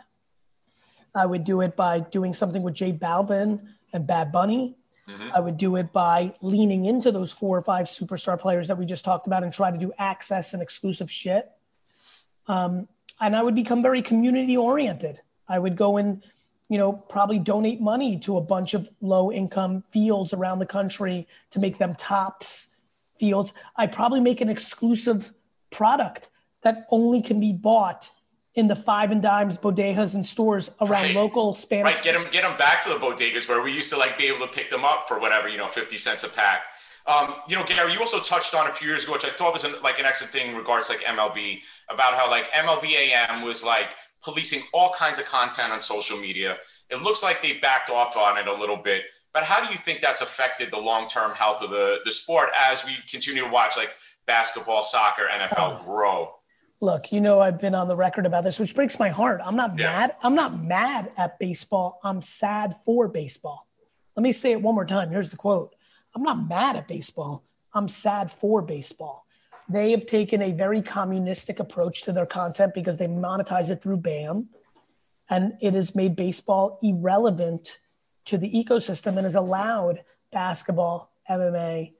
I 1.13 1.25
would 1.25 1.43
do 1.43 1.61
it 1.61 1.75
by 1.75 1.99
doing 1.99 2.33
something 2.33 2.61
with 2.61 2.75
J 2.75 2.93
Balvin 2.93 3.67
and 3.91 4.07
Bad 4.07 4.31
Bunny. 4.31 4.77
Mm-hmm. 5.09 5.29
I 5.33 5.39
would 5.39 5.57
do 5.57 5.75
it 5.75 5.91
by 5.91 6.35
leaning 6.41 6.85
into 6.85 7.11
those 7.11 7.31
four 7.31 7.57
or 7.57 7.63
five 7.63 7.87
superstar 7.87 8.39
players 8.39 8.67
that 8.67 8.77
we 8.77 8.85
just 8.85 9.03
talked 9.03 9.25
about 9.25 9.43
and 9.43 9.51
try 9.51 9.71
to 9.71 9.77
do 9.77 9.91
access 9.97 10.53
and 10.53 10.61
exclusive 10.61 11.09
shit. 11.09 11.49
Um, 12.47 12.87
and 13.19 13.35
I 13.35 13.41
would 13.41 13.55
become 13.55 13.81
very 13.81 14.01
community 14.01 14.55
oriented. 14.55 15.19
I 15.47 15.57
would 15.57 15.75
go 15.75 15.97
and, 15.97 16.23
you 16.69 16.77
know, 16.77 16.93
probably 16.93 17.39
donate 17.39 17.81
money 17.81 18.19
to 18.19 18.37
a 18.37 18.41
bunch 18.41 18.73
of 18.73 18.89
low 19.01 19.31
income 19.31 19.83
fields 19.89 20.33
around 20.33 20.59
the 20.59 20.65
country 20.65 21.27
to 21.51 21.59
make 21.59 21.79
them 21.79 21.95
Topps 21.95 22.75
fields. 23.17 23.51
I'd 23.75 23.91
probably 23.91 24.19
make 24.19 24.41
an 24.41 24.49
exclusive 24.49 25.31
product 25.71 26.29
that 26.61 26.85
only 26.91 27.21
can 27.21 27.39
be 27.39 27.51
bought 27.51 28.11
in 28.59 28.67
the 28.67 28.75
five 28.75 29.11
and 29.11 29.21
dimes 29.21 29.57
bodegas 29.57 30.13
and 30.15 30.25
stores 30.25 30.69
around 30.81 31.03
right. 31.03 31.15
local 31.15 31.53
Spanish. 31.53 31.95
Right, 31.95 32.03
get 32.03 32.13
them, 32.13 32.27
get 32.29 32.43
them 32.43 32.57
back 32.57 32.83
to 32.83 32.89
the 32.89 32.95
bodegas 32.95 33.47
where 33.47 33.61
we 33.61 33.71
used 33.71 33.89
to 33.91 33.97
like 33.97 34.17
be 34.17 34.25
able 34.25 34.45
to 34.45 34.51
pick 34.51 34.69
them 34.69 34.83
up 34.83 35.07
for 35.07 35.19
whatever 35.19 35.47
you 35.47 35.57
know, 35.57 35.67
fifty 35.67 35.97
cents 35.97 36.23
a 36.23 36.29
pack. 36.29 36.63
Um, 37.07 37.35
you 37.47 37.55
know, 37.55 37.63
Gary, 37.63 37.91
you 37.93 37.99
also 37.99 38.19
touched 38.19 38.53
on 38.53 38.67
a 38.67 38.71
few 38.71 38.87
years 38.87 39.05
ago, 39.05 39.13
which 39.13 39.25
I 39.25 39.29
thought 39.29 39.53
was 39.53 39.63
an, 39.63 39.73
like 39.81 39.97
an 39.99 40.05
excellent 40.05 40.31
thing 40.31 40.51
in 40.51 40.55
regards 40.57 40.89
like 40.89 40.99
MLB, 40.99 41.61
about 41.89 42.13
how 42.13 42.29
like 42.29 42.51
MLB 42.51 42.91
AM 42.91 43.41
was 43.41 43.63
like 43.63 43.89
policing 44.23 44.61
all 44.73 44.91
kinds 44.91 45.17
of 45.17 45.25
content 45.25 45.71
on 45.71 45.81
social 45.81 46.17
media. 46.19 46.57
It 46.89 47.01
looks 47.01 47.23
like 47.23 47.41
they 47.41 47.53
backed 47.59 47.89
off 47.89 48.15
on 48.17 48.37
it 48.37 48.47
a 48.47 48.53
little 48.53 48.77
bit. 48.77 49.03
But 49.33 49.43
how 49.43 49.63
do 49.63 49.71
you 49.71 49.77
think 49.77 50.01
that's 50.01 50.21
affected 50.21 50.71
the 50.71 50.79
long-term 50.79 51.31
health 51.31 51.61
of 51.61 51.69
the, 51.69 51.97
the 52.03 52.11
sport 52.11 52.49
as 52.57 52.83
we 52.83 52.97
continue 53.09 53.43
to 53.43 53.49
watch 53.49 53.77
like 53.77 53.93
basketball, 54.25 54.83
soccer, 54.83 55.27
NFL 55.31 55.79
oh. 55.79 55.85
grow? 55.85 56.38
Look, 56.81 57.11
you 57.11 57.19
know 57.19 57.41
I've 57.41 57.59
been 57.59 57.75
on 57.75 57.89
the 57.89 57.95
record 57.95 58.25
about 58.25 58.45
this, 58.45 58.57
which 58.57 58.73
breaks 58.73 58.99
my 58.99 59.09
heart. 59.09 59.41
I'm 59.43 59.55
not 59.55 59.77
yeah. 59.77 59.85
mad. 59.85 60.15
I'm 60.23 60.35
not 60.35 60.57
mad 60.59 61.11
at 61.17 61.37
baseball. 61.37 61.99
I'm 62.03 62.21
sad 62.21 62.75
for 62.85 63.09
baseball. 63.09 63.67
Let 64.15 64.23
me 64.23 64.31
say 64.31 64.53
it 64.53 64.61
one 64.61 64.75
more 64.75 64.85
time. 64.85 65.09
Here's 65.09 65.29
the 65.29 65.37
quote. 65.37 65.75
I'm 66.15 66.23
not 66.23 66.47
mad 66.47 66.77
at 66.77 66.87
baseball. 66.87 67.43
I'm 67.73 67.87
sad 67.87 68.31
for 68.31 68.61
baseball. 68.61 69.25
They 69.67 69.91
have 69.91 70.05
taken 70.05 70.41
a 70.41 70.51
very 70.51 70.81
communistic 70.81 71.59
approach 71.59 72.03
to 72.03 72.11
their 72.11 72.25
content 72.25 72.73
because 72.73 72.97
they 72.97 73.07
monetize 73.07 73.69
it 73.69 73.83
through 73.83 73.97
BAM. 73.97 74.49
And 75.29 75.53
it 75.61 75.73
has 75.73 75.95
made 75.95 76.15
baseball 76.15 76.79
irrelevant 76.81 77.77
to 78.25 78.37
the 78.37 78.51
ecosystem 78.51 79.17
and 79.17 79.21
has 79.21 79.35
allowed 79.35 80.03
basketball, 80.31 81.11
MMA, 81.29 81.93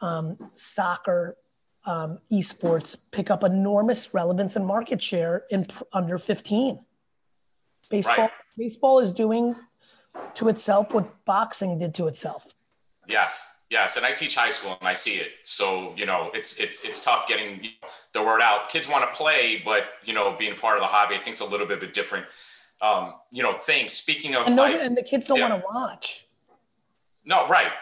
um, 0.00 0.36
soccer, 0.56 1.36
um, 1.84 2.18
esports 2.32 2.96
pick 3.12 3.30
up 3.30 3.44
enormous 3.44 4.14
relevance 4.14 4.56
and 4.56 4.66
market 4.66 5.02
share 5.02 5.42
in 5.50 5.66
pr- 5.66 5.84
under 5.92 6.18
15. 6.18 6.78
Baseball, 7.90 8.16
right. 8.16 8.30
baseball 8.56 8.98
is 8.98 9.12
doing 9.12 9.54
to 10.34 10.48
itself 10.48 10.94
what 10.94 11.24
boxing 11.24 11.78
did 11.78 11.94
to 11.96 12.06
itself. 12.06 12.46
Yes, 13.06 13.46
yes, 13.68 13.96
and 13.96 14.06
I 14.06 14.12
teach 14.12 14.34
high 14.34 14.50
school 14.50 14.76
and 14.80 14.88
I 14.88 14.94
see 14.94 15.16
it. 15.16 15.32
So 15.42 15.92
you 15.96 16.06
know, 16.06 16.30
it's 16.32 16.58
it's 16.58 16.82
it's 16.82 17.04
tough 17.04 17.28
getting 17.28 17.68
the 18.14 18.22
word 18.22 18.40
out. 18.40 18.70
Kids 18.70 18.88
want 18.88 19.10
to 19.10 19.16
play, 19.16 19.60
but 19.62 19.84
you 20.04 20.14
know, 20.14 20.34
being 20.38 20.56
part 20.56 20.76
of 20.76 20.80
the 20.80 20.86
hobby, 20.86 21.14
I 21.14 21.18
think, 21.18 21.34
is 21.34 21.40
a 21.40 21.44
little 21.44 21.66
bit 21.66 21.78
of 21.78 21.82
a 21.82 21.92
different, 21.92 22.24
um, 22.80 23.14
you 23.30 23.42
know, 23.42 23.52
thing. 23.52 23.90
Speaking 23.90 24.34
of, 24.34 24.46
and, 24.46 24.56
no, 24.56 24.64
and 24.64 24.96
the 24.96 25.02
kids 25.02 25.26
don't 25.26 25.38
yeah. 25.38 25.50
want 25.50 25.62
to 25.62 25.66
watch. 25.66 26.26
No, 27.26 27.46
right, 27.46 27.72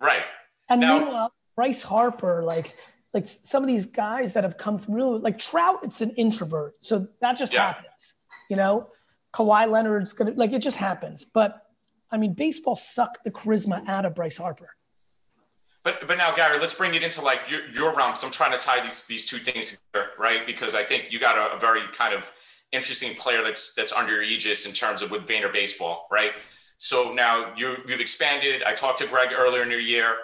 right. 0.00 0.22
And 0.70 0.80
now, 0.80 0.98
meanwhile, 0.98 1.32
Bryce 1.56 1.82
Harper, 1.82 2.42
like 2.42 2.74
like 3.12 3.26
some 3.26 3.62
of 3.62 3.66
these 3.66 3.86
guys 3.86 4.34
that 4.34 4.44
have 4.44 4.56
come 4.56 4.78
through, 4.78 5.18
like 5.18 5.38
Trout, 5.38 5.80
it's 5.82 6.00
an 6.00 6.10
introvert, 6.10 6.76
so 6.80 7.08
that 7.20 7.36
just 7.36 7.52
yeah. 7.52 7.72
happens. 7.72 8.14
You 8.48 8.56
know, 8.56 8.88
Kawhi 9.34 9.70
Leonard's 9.70 10.12
gonna 10.12 10.32
like 10.32 10.52
it 10.52 10.60
just 10.60 10.76
happens. 10.76 11.24
But 11.24 11.66
I 12.10 12.16
mean, 12.16 12.34
baseball 12.34 12.76
sucked 12.76 13.24
the 13.24 13.30
charisma 13.30 13.88
out 13.88 14.04
of 14.04 14.14
Bryce 14.14 14.36
Harper. 14.36 14.76
But 15.82 16.06
but 16.06 16.18
now, 16.18 16.34
Gary, 16.34 16.58
let's 16.58 16.74
bring 16.74 16.94
it 16.94 17.02
into 17.02 17.22
like 17.22 17.50
your, 17.50 17.60
your 17.70 17.94
realm. 17.94 18.10
Because 18.10 18.24
I'm 18.24 18.30
trying 18.30 18.52
to 18.52 18.58
tie 18.58 18.80
these 18.80 19.04
these 19.06 19.26
two 19.26 19.38
things 19.38 19.78
together, 19.92 20.10
right? 20.18 20.46
Because 20.46 20.74
I 20.74 20.84
think 20.84 21.06
you 21.10 21.18
got 21.18 21.38
a, 21.38 21.56
a 21.56 21.58
very 21.58 21.82
kind 21.92 22.14
of 22.14 22.30
interesting 22.72 23.14
player 23.14 23.42
that's 23.42 23.74
that's 23.74 23.92
under 23.92 24.12
your 24.12 24.22
aegis 24.22 24.66
in 24.66 24.72
terms 24.72 25.02
of 25.02 25.10
with 25.10 25.26
Vayner 25.26 25.52
Baseball, 25.52 26.06
right? 26.10 26.32
So 26.78 27.12
now 27.12 27.52
you 27.56 27.76
you've 27.86 28.00
expanded. 28.00 28.62
I 28.62 28.74
talked 28.74 28.98
to 29.00 29.06
Greg 29.06 29.30
earlier 29.36 29.62
in 29.62 29.70
the 29.70 29.80
year. 29.80 30.16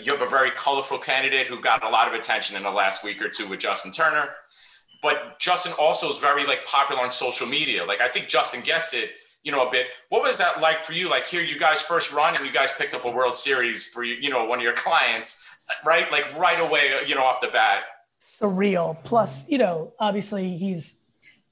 You 0.00 0.12
have 0.12 0.22
a 0.22 0.30
very 0.30 0.50
colorful 0.52 0.98
candidate 0.98 1.46
who 1.46 1.60
got 1.60 1.82
a 1.84 1.88
lot 1.88 2.06
of 2.06 2.14
attention 2.14 2.56
in 2.56 2.62
the 2.62 2.70
last 2.70 3.02
week 3.02 3.20
or 3.20 3.28
two 3.28 3.46
with 3.48 3.60
Justin 3.60 3.90
Turner. 3.90 4.28
But 5.02 5.38
Justin 5.40 5.72
also 5.78 6.10
is 6.10 6.18
very 6.18 6.44
like 6.46 6.64
popular 6.66 7.02
on 7.02 7.10
social 7.10 7.46
media. 7.46 7.84
Like 7.84 8.00
I 8.00 8.08
think 8.08 8.28
Justin 8.28 8.60
gets 8.60 8.94
it, 8.94 9.12
you 9.42 9.50
know, 9.50 9.66
a 9.66 9.70
bit. 9.70 9.88
What 10.10 10.22
was 10.22 10.36
that 10.38 10.60
like 10.60 10.80
for 10.80 10.92
you? 10.92 11.08
Like 11.08 11.26
here, 11.26 11.42
you 11.42 11.58
guys 11.58 11.80
first 11.80 12.12
run 12.12 12.36
and 12.36 12.44
you 12.44 12.52
guys 12.52 12.72
picked 12.72 12.94
up 12.94 13.04
a 13.04 13.10
World 13.10 13.34
Series 13.34 13.86
for 13.86 14.04
you, 14.04 14.14
you 14.20 14.30
know, 14.30 14.44
one 14.44 14.58
of 14.58 14.62
your 14.62 14.74
clients, 14.74 15.48
right? 15.84 16.10
Like 16.12 16.38
right 16.38 16.60
away, 16.60 16.90
you 17.06 17.14
know, 17.14 17.22
off 17.22 17.40
the 17.40 17.48
bat. 17.48 17.82
Surreal. 18.20 19.02
Plus, 19.02 19.48
you 19.48 19.58
know, 19.58 19.94
obviously 19.98 20.56
he's, 20.56 20.96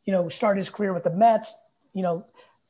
you 0.05 0.13
know, 0.13 0.29
started 0.29 0.59
his 0.59 0.71
career 0.71 0.93
with 0.93 1.05
the 1.05 1.11
Mets. 1.11 1.55
You 1.95 2.03
know, 2.03 2.27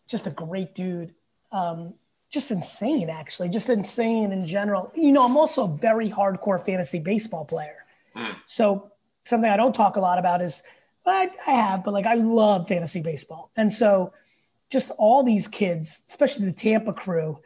just 0.06 0.26
a 0.26 0.30
great 0.30 0.74
dude. 0.74 1.14
Um, 1.50 1.94
just 2.30 2.50
insane, 2.50 3.08
actually, 3.08 3.48
just 3.48 3.68
insane 3.68 4.32
in 4.32 4.44
general. 4.44 4.92
You 4.94 5.12
know, 5.12 5.24
I'm 5.24 5.36
also 5.36 5.64
a 5.64 5.76
very 5.76 6.10
hardcore 6.10 6.64
fantasy 6.64 6.98
baseball 6.98 7.44
player. 7.44 7.84
Mm. 8.14 8.36
So 8.46 8.92
something 9.24 9.50
I 9.50 9.56
don't 9.56 9.74
talk 9.74 9.96
a 9.96 10.00
lot 10.00 10.18
about 10.18 10.42
is 10.42 10.62
I, 11.06 11.30
I 11.46 11.52
have, 11.52 11.84
but 11.84 11.94
like 11.94 12.06
I 12.06 12.14
love 12.14 12.68
fantasy 12.68 13.00
baseball. 13.00 13.50
And 13.56 13.72
so 13.72 14.12
just 14.70 14.90
all 14.98 15.22
these 15.22 15.48
kids, 15.48 16.04
especially 16.08 16.46
the 16.46 16.52
Tampa 16.52 16.92
crew, 16.92 17.38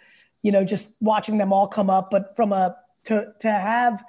you 0.42 0.50
know, 0.50 0.64
just 0.64 0.94
watching 1.00 1.38
them 1.38 1.52
all 1.52 1.68
come 1.68 1.88
up, 1.88 2.10
but 2.10 2.34
from 2.34 2.52
a 2.52 2.76
to 3.04 3.32
to 3.40 3.50
have, 3.50 4.04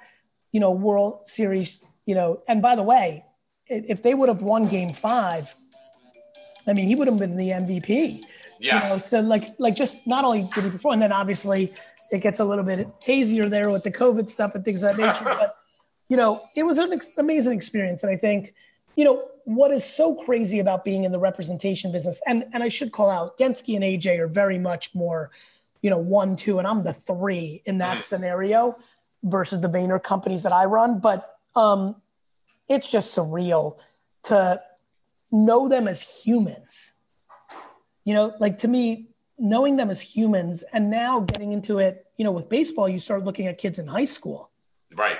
you 0.52 0.60
know, 0.60 0.72
World 0.72 1.28
Series, 1.28 1.80
you 2.06 2.14
know, 2.14 2.42
and 2.48 2.60
by 2.60 2.74
the 2.74 2.82
way, 2.82 3.24
if 3.66 4.02
they 4.02 4.14
would 4.14 4.28
have 4.28 4.42
won 4.42 4.66
game 4.66 4.90
five, 4.90 5.54
I 6.66 6.72
mean, 6.72 6.88
he 6.88 6.94
would 6.94 7.08
have 7.08 7.18
been 7.18 7.36
the 7.36 7.50
MVP. 7.50 8.24
Yes. 8.58 8.90
You 8.90 8.96
know, 8.96 9.00
so 9.00 9.20
like 9.20 9.54
like 9.58 9.74
just 9.74 10.06
not 10.06 10.24
only 10.24 10.48
did 10.54 10.64
he 10.64 10.70
perform, 10.70 10.94
and 10.94 11.02
then 11.02 11.12
obviously 11.12 11.72
it 12.12 12.20
gets 12.20 12.40
a 12.40 12.44
little 12.44 12.64
bit 12.64 12.88
hazier 13.00 13.48
there 13.48 13.70
with 13.70 13.82
the 13.82 13.90
COVID 13.90 14.28
stuff 14.28 14.54
and 14.54 14.64
things 14.64 14.82
of 14.82 14.96
that 14.96 15.06
nature. 15.06 15.24
but 15.38 15.56
you 16.08 16.16
know, 16.16 16.42
it 16.54 16.62
was 16.62 16.78
an 16.78 16.92
ex- 16.92 17.16
amazing 17.18 17.52
experience, 17.52 18.02
and 18.02 18.12
I 18.12 18.16
think 18.16 18.54
you 18.96 19.04
know 19.04 19.28
what 19.44 19.70
is 19.70 19.84
so 19.84 20.14
crazy 20.14 20.58
about 20.58 20.84
being 20.84 21.04
in 21.04 21.12
the 21.12 21.18
representation 21.18 21.92
business, 21.92 22.22
and 22.26 22.44
and 22.52 22.62
I 22.62 22.68
should 22.68 22.92
call 22.92 23.10
out 23.10 23.38
Genske 23.38 23.74
and 23.74 23.84
AJ 23.84 24.18
are 24.18 24.28
very 24.28 24.58
much 24.58 24.94
more, 24.94 25.30
you 25.82 25.90
know, 25.90 25.98
one 25.98 26.36
two, 26.36 26.58
and 26.58 26.66
I'm 26.66 26.84
the 26.84 26.92
three 26.92 27.62
in 27.66 27.78
that 27.78 27.98
mm. 27.98 28.00
scenario 28.00 28.78
versus 29.24 29.60
the 29.60 29.68
Vayner 29.68 30.02
companies 30.02 30.42
that 30.42 30.52
I 30.52 30.66
run, 30.66 31.00
but 31.00 31.38
um, 31.56 31.96
it's 32.68 32.90
just 32.90 33.16
surreal 33.16 33.76
to 34.24 34.60
know 35.34 35.68
them 35.68 35.88
as 35.88 36.02
humans 36.02 36.94
you 38.04 38.12
know, 38.12 38.34
like 38.38 38.58
to 38.58 38.68
me, 38.68 39.08
knowing 39.38 39.76
them 39.76 39.90
as 39.90 40.00
humans 40.00 40.62
and 40.72 40.90
now 40.90 41.20
getting 41.20 41.52
into 41.52 41.78
it, 41.78 42.06
you 42.16 42.24
know, 42.24 42.30
with 42.30 42.48
baseball, 42.48 42.88
you 42.88 42.98
start 42.98 43.24
looking 43.24 43.46
at 43.46 43.58
kids 43.58 43.78
in 43.78 43.86
high 43.86 44.04
school. 44.04 44.50
Right. 44.94 45.18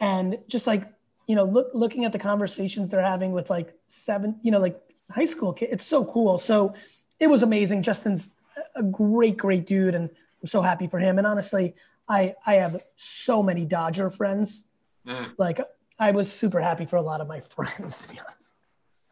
And 0.00 0.38
just 0.48 0.66
like, 0.66 0.90
you 1.28 1.36
know, 1.36 1.44
look, 1.44 1.68
looking 1.74 2.04
at 2.04 2.12
the 2.12 2.18
conversations 2.18 2.88
they're 2.90 3.04
having 3.04 3.32
with 3.32 3.50
like 3.50 3.74
seven, 3.86 4.38
you 4.42 4.50
know, 4.50 4.58
like 4.58 4.80
high 5.10 5.24
school 5.24 5.52
kids, 5.52 5.72
it's 5.72 5.86
so 5.86 6.04
cool. 6.04 6.38
So 6.38 6.74
it 7.20 7.28
was 7.28 7.42
amazing. 7.42 7.82
Justin's 7.82 8.30
a 8.74 8.82
great, 8.82 9.36
great 9.36 9.66
dude. 9.66 9.94
And 9.94 10.10
I'm 10.42 10.48
so 10.48 10.62
happy 10.62 10.86
for 10.86 10.98
him. 10.98 11.18
And 11.18 11.26
honestly, 11.26 11.74
I, 12.08 12.34
I 12.44 12.54
have 12.54 12.82
so 12.96 13.42
many 13.42 13.64
Dodger 13.64 14.10
friends. 14.10 14.64
Mm. 15.06 15.32
Like 15.38 15.60
I 15.98 16.10
was 16.10 16.32
super 16.32 16.60
happy 16.60 16.86
for 16.86 16.96
a 16.96 17.02
lot 17.02 17.20
of 17.20 17.28
my 17.28 17.40
friends, 17.56 18.02
to 18.02 18.08
be 18.08 18.18
honest. 18.18 18.55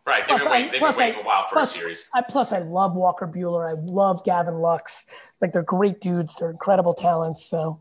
Right. 0.07 0.27
They've 0.27 0.39
been 0.39 0.51
waiting, 0.51 0.71
they've 0.71 0.81
been 0.81 0.97
waiting 0.97 1.17
I, 1.17 1.21
a 1.21 1.25
while 1.25 1.43
for 1.45 1.55
plus, 1.55 1.75
a 1.75 1.79
series. 1.79 2.11
I, 2.15 2.21
plus, 2.21 2.53
I 2.53 2.59
love 2.59 2.95
Walker 2.95 3.27
Buehler. 3.27 3.69
I 3.69 3.81
love 3.81 4.23
Gavin 4.25 4.59
Lux. 4.59 5.07
Like 5.41 5.53
they're 5.53 5.63
great 5.63 6.01
dudes. 6.01 6.37
They're 6.37 6.51
incredible 6.51 6.93
talents. 6.93 7.45
So. 7.45 7.81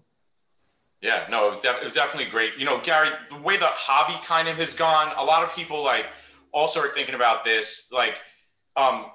Yeah, 1.02 1.26
no, 1.30 1.48
it 1.48 1.50
was, 1.50 1.62
def- 1.62 1.82
it 1.82 1.84
was 1.84 1.94
definitely 1.94 2.32
great. 2.32 2.54
You 2.58 2.64
know, 2.64 2.80
Gary, 2.82 3.10
the 3.30 3.38
way 3.40 3.58
the 3.58 3.66
hobby 3.68 4.18
kind 4.26 4.48
of 4.48 4.58
has 4.58 4.74
gone, 4.74 5.12
a 5.18 5.24
lot 5.24 5.44
of 5.44 5.54
people 5.54 5.84
like 5.84 6.06
also 6.54 6.80
are 6.80 6.88
thinking 6.88 7.16
about 7.16 7.44
this, 7.44 7.92
like 7.92 8.22
um, 8.78 9.08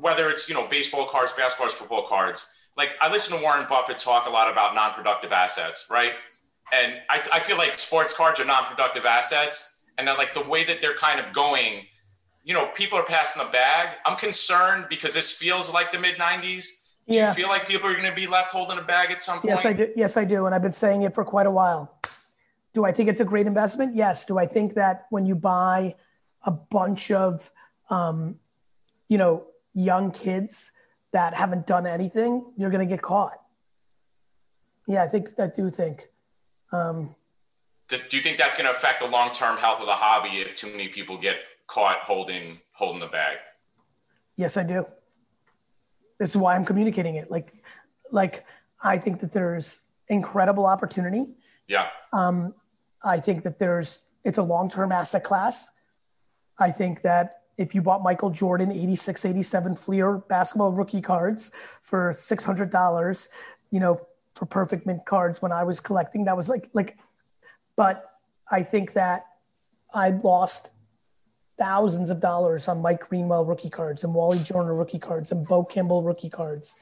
whether 0.00 0.30
it's 0.30 0.48
you 0.48 0.54
know 0.54 0.66
baseball 0.66 1.04
cards, 1.04 1.34
basketball 1.34 1.66
cards, 1.66 1.74
football 1.74 2.06
cards. 2.06 2.46
Like 2.78 2.96
I 3.02 3.12
listen 3.12 3.36
to 3.36 3.42
Warren 3.42 3.66
Buffett 3.68 3.98
talk 3.98 4.26
a 4.26 4.30
lot 4.30 4.50
about 4.50 4.74
non-productive 4.74 5.32
assets, 5.32 5.86
right? 5.90 6.14
And 6.72 6.94
I, 7.10 7.22
I 7.32 7.40
feel 7.40 7.58
like 7.58 7.78
sports 7.78 8.16
cards 8.16 8.40
are 8.40 8.44
non-productive 8.46 9.04
assets, 9.04 9.80
and 9.98 10.08
that 10.08 10.16
like 10.16 10.32
the 10.32 10.44
way 10.44 10.64
that 10.64 10.80
they're 10.80 10.96
kind 10.96 11.20
of 11.20 11.30
going 11.34 11.84
you 12.44 12.52
know, 12.52 12.66
people 12.74 12.98
are 12.98 13.04
passing 13.04 13.42
the 13.42 13.50
bag. 13.50 13.96
I'm 14.04 14.16
concerned 14.16 14.86
because 14.90 15.14
this 15.14 15.32
feels 15.32 15.72
like 15.72 15.90
the 15.90 15.98
mid 15.98 16.16
90s. 16.16 16.68
Do 17.08 17.16
yeah. 17.16 17.28
you 17.28 17.34
feel 17.34 17.48
like 17.48 17.66
people 17.66 17.88
are 17.88 17.94
going 17.94 18.08
to 18.08 18.14
be 18.14 18.26
left 18.26 18.50
holding 18.50 18.78
a 18.78 18.82
bag 18.82 19.10
at 19.10 19.20
some 19.20 19.40
point? 19.40 19.56
Yes, 19.56 19.64
I 19.64 19.72
do. 19.72 19.92
Yes, 19.96 20.16
I 20.16 20.24
do. 20.24 20.46
And 20.46 20.54
I've 20.54 20.62
been 20.62 20.72
saying 20.72 21.02
it 21.02 21.14
for 21.14 21.24
quite 21.24 21.46
a 21.46 21.50
while. 21.50 21.98
Do 22.74 22.84
I 22.84 22.92
think 22.92 23.08
it's 23.08 23.20
a 23.20 23.24
great 23.24 23.46
investment? 23.46 23.96
Yes. 23.96 24.24
Do 24.24 24.38
I 24.38 24.46
think 24.46 24.74
that 24.74 25.06
when 25.10 25.26
you 25.26 25.34
buy 25.34 25.94
a 26.44 26.50
bunch 26.50 27.10
of, 27.10 27.50
um, 27.88 28.36
you 29.08 29.18
know, 29.18 29.46
young 29.74 30.10
kids 30.10 30.72
that 31.12 31.34
haven't 31.34 31.66
done 31.66 31.86
anything, 31.86 32.44
you're 32.56 32.70
going 32.70 32.86
to 32.86 32.92
get 32.92 33.02
caught? 33.02 33.38
Yeah, 34.86 35.02
I 35.02 35.08
think 35.08 35.30
I 35.38 35.46
do 35.46 35.70
think. 35.70 36.08
Um, 36.72 37.14
Does, 37.88 38.08
do 38.08 38.16
you 38.16 38.22
think 38.22 38.36
that's 38.36 38.56
going 38.56 38.66
to 38.66 38.72
affect 38.72 39.00
the 39.00 39.08
long 39.08 39.32
term 39.32 39.56
health 39.56 39.80
of 39.80 39.86
the 39.86 39.94
hobby 39.94 40.40
if 40.40 40.54
too 40.54 40.70
many 40.70 40.88
people 40.88 41.16
get 41.16 41.36
caught 41.66 41.98
holding 42.00 42.58
holding 42.72 43.00
the 43.00 43.06
bag? 43.06 43.38
Yes, 44.36 44.56
I 44.56 44.64
do. 44.64 44.86
This 46.18 46.30
is 46.30 46.36
why 46.36 46.54
I'm 46.54 46.64
communicating 46.64 47.16
it. 47.16 47.30
Like, 47.30 47.52
like 48.10 48.44
I 48.82 48.98
think 48.98 49.20
that 49.20 49.32
there's 49.32 49.80
incredible 50.08 50.66
opportunity. 50.66 51.26
Yeah. 51.68 51.88
Um, 52.12 52.54
I 53.02 53.20
think 53.20 53.42
that 53.44 53.58
there's 53.58 54.02
it's 54.24 54.38
a 54.38 54.42
long 54.42 54.68
term 54.68 54.92
asset 54.92 55.24
class. 55.24 55.70
I 56.58 56.70
think 56.70 57.02
that 57.02 57.40
if 57.56 57.74
you 57.74 57.82
bought 57.82 58.02
Michael 58.02 58.30
Jordan 58.30 58.72
86, 58.72 59.24
87 59.24 59.76
Fleer 59.76 60.18
basketball 60.18 60.72
rookie 60.72 61.00
cards 61.00 61.52
for 61.82 62.12
$600, 62.12 63.28
you 63.70 63.80
know, 63.80 63.98
for 64.34 64.46
perfect 64.46 64.86
mint 64.86 65.04
cards 65.04 65.40
when 65.40 65.52
I 65.52 65.62
was 65.62 65.78
collecting, 65.78 66.24
that 66.24 66.36
was 66.36 66.48
like, 66.48 66.68
like, 66.72 66.96
but 67.76 68.04
I 68.50 68.62
think 68.62 68.94
that 68.94 69.26
I 69.92 70.10
lost 70.10 70.72
thousands 71.58 72.10
of 72.10 72.20
dollars 72.20 72.68
on 72.68 72.82
Mike 72.82 73.08
Greenwell 73.08 73.44
rookie 73.44 73.70
cards 73.70 74.04
and 74.04 74.14
Wally 74.14 74.38
Joyner 74.38 74.74
rookie 74.74 74.98
cards 74.98 75.32
and 75.32 75.46
Bo 75.46 75.64
Kimble 75.64 76.02
rookie 76.02 76.30
cards 76.30 76.76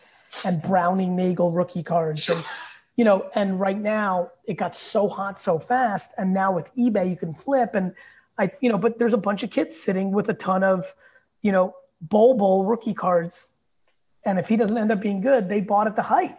and 0.45 0.63
Brownie 0.63 1.09
Nagel 1.09 1.51
rookie 1.51 1.83
cards. 1.83 2.29
And, 2.29 2.43
you 2.97 3.05
know, 3.05 3.31
and 3.35 3.61
right 3.61 3.79
now 3.79 4.31
it 4.47 4.55
got 4.55 4.75
so 4.77 5.09
hot 5.09 5.39
so 5.39 5.59
fast. 5.59 6.13
And 6.17 6.33
now 6.33 6.53
with 6.53 6.75
eBay, 6.75 7.09
you 7.09 7.17
can 7.17 7.35
flip. 7.35 7.75
And 7.75 7.95
I, 8.39 8.51
you 8.61 8.71
know, 8.71 8.79
but 8.79 8.99
there's 8.99 9.15
a 9.15 9.19
bunch 9.19 9.43
of 9.43 9.51
kids 9.51 9.79
sitting 9.79 10.13
with 10.13 10.29
a 10.29 10.35
ton 10.35 10.63
of, 10.63 10.95
you 11.43 11.53
know, 11.53 11.75
Bol 12.01 12.35
Bol 12.35 12.65
rookie 12.65 12.95
cards. 12.95 13.47
And 14.25 14.39
if 14.39 14.49
he 14.49 14.57
doesn't 14.57 14.77
end 14.77 14.93
up 14.93 15.01
being 15.01 15.21
good, 15.21 15.49
they 15.49 15.61
bought 15.61 15.87
at 15.87 15.97
the 15.97 16.03
height. 16.03 16.37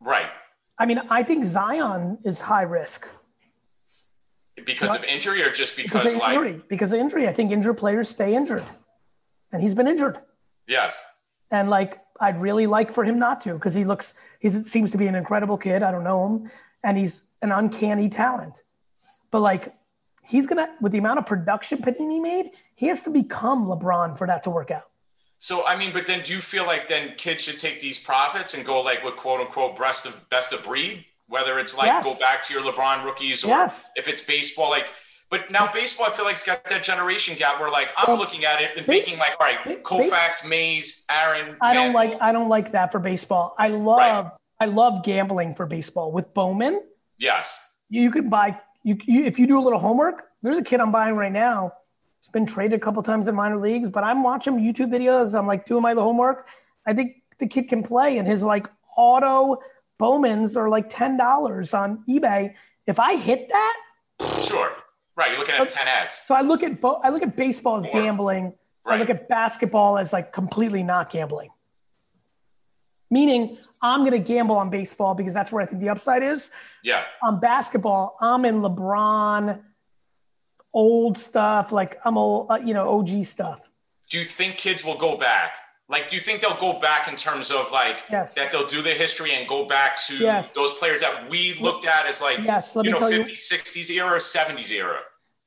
Right. 0.00 0.28
I 0.78 0.86
mean, 0.86 1.00
I 1.10 1.22
think 1.22 1.44
Zion 1.44 2.18
is 2.24 2.40
high 2.40 2.62
risk 2.62 3.08
because 4.64 4.94
of 4.94 5.04
injury 5.04 5.42
or 5.42 5.50
just 5.50 5.76
because, 5.76 6.02
because 6.02 6.14
of 6.14 6.20
like 6.20 6.36
injury? 6.36 6.62
Because 6.68 6.92
of 6.92 7.00
injury. 7.00 7.28
I 7.28 7.32
think 7.32 7.52
injured 7.52 7.78
players 7.78 8.08
stay 8.08 8.34
injured. 8.34 8.64
And 9.52 9.62
he's 9.62 9.74
been 9.74 9.88
injured. 9.88 10.18
Yes. 10.66 11.04
And 11.50 11.68
like 11.68 12.00
I'd 12.20 12.40
really 12.40 12.66
like 12.66 12.92
for 12.92 13.04
him 13.04 13.18
not 13.18 13.40
to 13.42 13.54
because 13.54 13.74
he 13.74 13.84
looks 13.84 14.14
he 14.40 14.48
seems 14.48 14.90
to 14.92 14.98
be 14.98 15.06
an 15.06 15.14
incredible 15.14 15.58
kid. 15.58 15.82
I 15.82 15.90
don't 15.90 16.04
know 16.04 16.26
him. 16.26 16.50
And 16.82 16.96
he's 16.96 17.22
an 17.42 17.52
uncanny 17.52 18.08
talent. 18.08 18.62
But 19.30 19.40
like 19.40 19.74
he's 20.24 20.46
gonna 20.46 20.74
with 20.80 20.92
the 20.92 20.98
amount 20.98 21.18
of 21.18 21.26
production 21.26 21.78
Panini 21.78 22.20
made, 22.20 22.50
he 22.74 22.86
has 22.88 23.02
to 23.02 23.10
become 23.10 23.66
LeBron 23.66 24.16
for 24.16 24.26
that 24.26 24.42
to 24.44 24.50
work 24.50 24.70
out. 24.70 24.88
So 25.38 25.66
I 25.66 25.76
mean, 25.76 25.92
but 25.92 26.06
then 26.06 26.22
do 26.22 26.32
you 26.32 26.40
feel 26.40 26.64
like 26.64 26.88
then 26.88 27.14
kids 27.16 27.44
should 27.44 27.58
take 27.58 27.80
these 27.80 27.98
profits 27.98 28.54
and 28.54 28.64
go 28.64 28.80
like 28.80 29.02
with 29.02 29.16
quote 29.16 29.40
unquote 29.40 29.78
best 29.78 30.06
of 30.06 30.28
best 30.28 30.52
of 30.52 30.62
breed? 30.64 31.04
Whether 31.32 31.58
it's 31.58 31.76
like 31.76 31.86
yes. 31.86 32.04
go 32.04 32.14
back 32.18 32.42
to 32.44 32.54
your 32.54 32.62
LeBron 32.62 33.04
rookies 33.04 33.42
or 33.42 33.48
yes. 33.48 33.86
if 33.96 34.06
it's 34.06 34.22
baseball, 34.22 34.70
like. 34.70 34.86
But 35.30 35.50
now 35.50 35.72
baseball, 35.72 36.08
I 36.08 36.10
feel 36.10 36.26
like 36.26 36.34
it's 36.34 36.44
got 36.44 36.62
that 36.64 36.82
generation 36.82 37.34
gap 37.38 37.58
where, 37.58 37.70
like, 37.70 37.88
I'm 37.96 38.04
well, 38.06 38.18
looking 38.18 38.44
at 38.44 38.60
it 38.60 38.72
and 38.76 38.84
thinking, 38.84 39.18
like, 39.18 39.30
all 39.40 39.46
right, 39.46 39.82
Koufax, 39.82 40.46
Mays, 40.46 41.06
Aaron. 41.10 41.56
I 41.62 41.72
don't 41.72 41.94
Mantle. 41.94 42.10
like. 42.10 42.20
I 42.20 42.32
don't 42.32 42.50
like 42.50 42.72
that 42.72 42.92
for 42.92 42.98
baseball. 42.98 43.54
I 43.58 43.68
love. 43.68 44.26
Right. 44.26 44.32
I 44.60 44.66
love 44.66 45.02
gambling 45.02 45.54
for 45.54 45.64
baseball 45.64 46.12
with 46.12 46.34
Bowman. 46.34 46.82
Yes. 47.16 47.66
You 47.88 48.10
could 48.10 48.28
buy. 48.28 48.60
You, 48.84 48.98
you 49.06 49.24
if 49.24 49.38
you 49.38 49.46
do 49.46 49.58
a 49.58 49.64
little 49.64 49.78
homework. 49.78 50.24
There's 50.42 50.58
a 50.58 50.62
kid 50.62 50.80
I'm 50.80 50.92
buying 50.92 51.14
right 51.14 51.32
now. 51.32 51.72
It's 52.18 52.28
been 52.28 52.44
traded 52.44 52.78
a 52.78 52.84
couple 52.84 53.02
times 53.02 53.26
in 53.26 53.34
minor 53.34 53.56
leagues, 53.56 53.88
but 53.88 54.04
I'm 54.04 54.22
watching 54.22 54.58
YouTube 54.58 54.92
videos. 54.92 55.36
I'm 55.36 55.46
like 55.46 55.64
doing 55.64 55.82
my 55.82 55.94
homework. 55.94 56.46
I 56.86 56.92
think 56.92 57.22
the 57.38 57.46
kid 57.46 57.68
can 57.70 57.82
play, 57.82 58.18
and 58.18 58.28
his 58.28 58.42
like 58.42 58.68
auto 58.98 59.56
Bowman's 60.02 60.56
are 60.56 60.68
like 60.68 60.90
ten 60.90 61.16
dollars 61.16 61.72
on 61.72 62.02
eBay. 62.08 62.54
If 62.88 62.98
I 62.98 63.14
hit 63.14 63.48
that, 63.50 63.76
sure, 64.42 64.72
right, 65.14 65.30
you're 65.30 65.38
looking 65.38 65.54
at 65.54 65.70
ten 65.70 65.86
x. 65.86 66.26
So 66.26 66.34
I 66.34 66.40
look 66.40 66.64
at 66.64 66.80
bo- 66.80 67.00
I 67.04 67.10
look 67.10 67.22
at 67.22 67.36
baseball 67.36 67.76
as 67.76 67.86
gambling. 67.86 68.52
Right. 68.84 68.96
I 68.96 68.98
look 68.98 69.10
at 69.10 69.28
basketball 69.28 69.98
as 69.98 70.12
like 70.12 70.32
completely 70.32 70.82
not 70.82 71.08
gambling. 71.10 71.50
Meaning, 73.12 73.58
I'm 73.80 74.00
going 74.00 74.10
to 74.10 74.18
gamble 74.18 74.56
on 74.56 74.70
baseball 74.70 75.14
because 75.14 75.34
that's 75.34 75.52
where 75.52 75.62
I 75.62 75.66
think 75.66 75.80
the 75.80 75.90
upside 75.90 76.24
is. 76.24 76.50
Yeah. 76.82 77.04
On 77.22 77.38
basketball, 77.38 78.16
I'm 78.20 78.44
in 78.44 78.56
LeBron, 78.60 79.60
old 80.72 81.16
stuff, 81.16 81.70
like 81.70 82.00
I'm 82.04 82.18
old, 82.18 82.50
uh, 82.50 82.56
you 82.56 82.74
know, 82.74 82.98
OG 82.98 83.24
stuff. 83.26 83.70
Do 84.10 84.18
you 84.18 84.24
think 84.24 84.56
kids 84.56 84.84
will 84.84 84.96
go 84.96 85.16
back 85.16 85.52
like, 85.88 86.08
do 86.08 86.16
you 86.16 86.22
think 86.22 86.40
they'll 86.40 86.56
go 86.56 86.78
back 86.80 87.08
in 87.08 87.16
terms 87.16 87.50
of 87.50 87.70
like 87.70 88.04
yes. 88.10 88.34
that 88.34 88.50
they'll 88.50 88.66
do 88.66 88.82
the 88.82 88.90
history 88.90 89.32
and 89.32 89.46
go 89.48 89.66
back 89.66 89.96
to 90.06 90.16
yes. 90.16 90.54
those 90.54 90.72
players 90.74 91.00
that 91.02 91.28
we 91.28 91.54
looked 91.60 91.86
at 91.86 92.06
as 92.06 92.22
like, 92.22 92.38
yes, 92.38 92.76
you 92.82 92.90
know, 92.90 92.98
50s, 92.98 93.52
60s 93.52 93.90
era, 93.90 94.18
70s 94.18 94.70
era? 94.70 95.00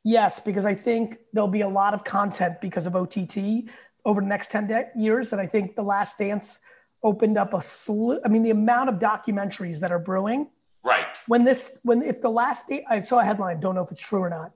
Yes, 0.04 0.40
because 0.40 0.66
I 0.66 0.76
think 0.76 1.18
there'll 1.34 1.48
be 1.48 1.62
a 1.62 1.68
lot 1.68 1.96
of 1.96 2.04
content 2.04 2.62
because 2.62 2.86
of 2.86 2.96
OTT 2.96 3.66
over 4.06 4.22
the 4.22 4.28
next 4.28 4.52
10 4.52 4.68
de- 4.68 4.90
years. 4.96 5.34
And 5.34 5.42
I 5.42 5.48
think 5.48 5.76
The 5.76 5.82
Last 5.82 6.20
Dance 6.20 6.60
opened 7.02 7.40
up 7.40 7.56
a 7.56 7.62
slew. 7.62 8.20
I 8.24 8.28
mean, 8.28 8.44
the 8.44 8.52
amount 8.52 8.90
of 8.90 8.96
documentaries 8.96 9.80
that 9.80 9.92
are 9.92 10.00
brewing. 10.00 10.50
Right. 10.84 11.08
When 11.28 11.44
this, 11.44 11.80
when, 11.82 12.04
if 12.04 12.22
The 12.22 12.30
Last 12.30 12.70
Dance, 12.70 12.84
I 12.88 13.00
saw 13.00 13.20
a 13.20 13.24
headline, 13.24 13.60
don't 13.60 13.74
know 13.74 13.84
if 13.84 13.92
it's 13.92 14.02
true 14.02 14.22
or 14.22 14.30
not. 14.30 14.52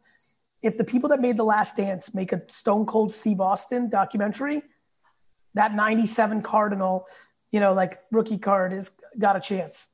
If 0.61 0.77
the 0.77 0.83
people 0.83 1.09
that 1.09 1.19
made 1.19 1.37
The 1.37 1.45
Last 1.45 1.75
Dance 1.75 2.13
make 2.13 2.31
a 2.31 2.43
Stone 2.49 2.85
Cold 2.85 3.11
Steve 3.13 3.41
Austin 3.41 3.89
documentary, 3.89 4.61
that 5.53 5.73
97 5.73 6.41
Cardinal, 6.41 7.05
you 7.51 7.59
know, 7.59 7.73
like 7.73 7.99
rookie 8.11 8.37
card 8.37 8.71
has 8.71 8.91
got 9.17 9.35
a 9.35 9.39
chance. 9.39 9.87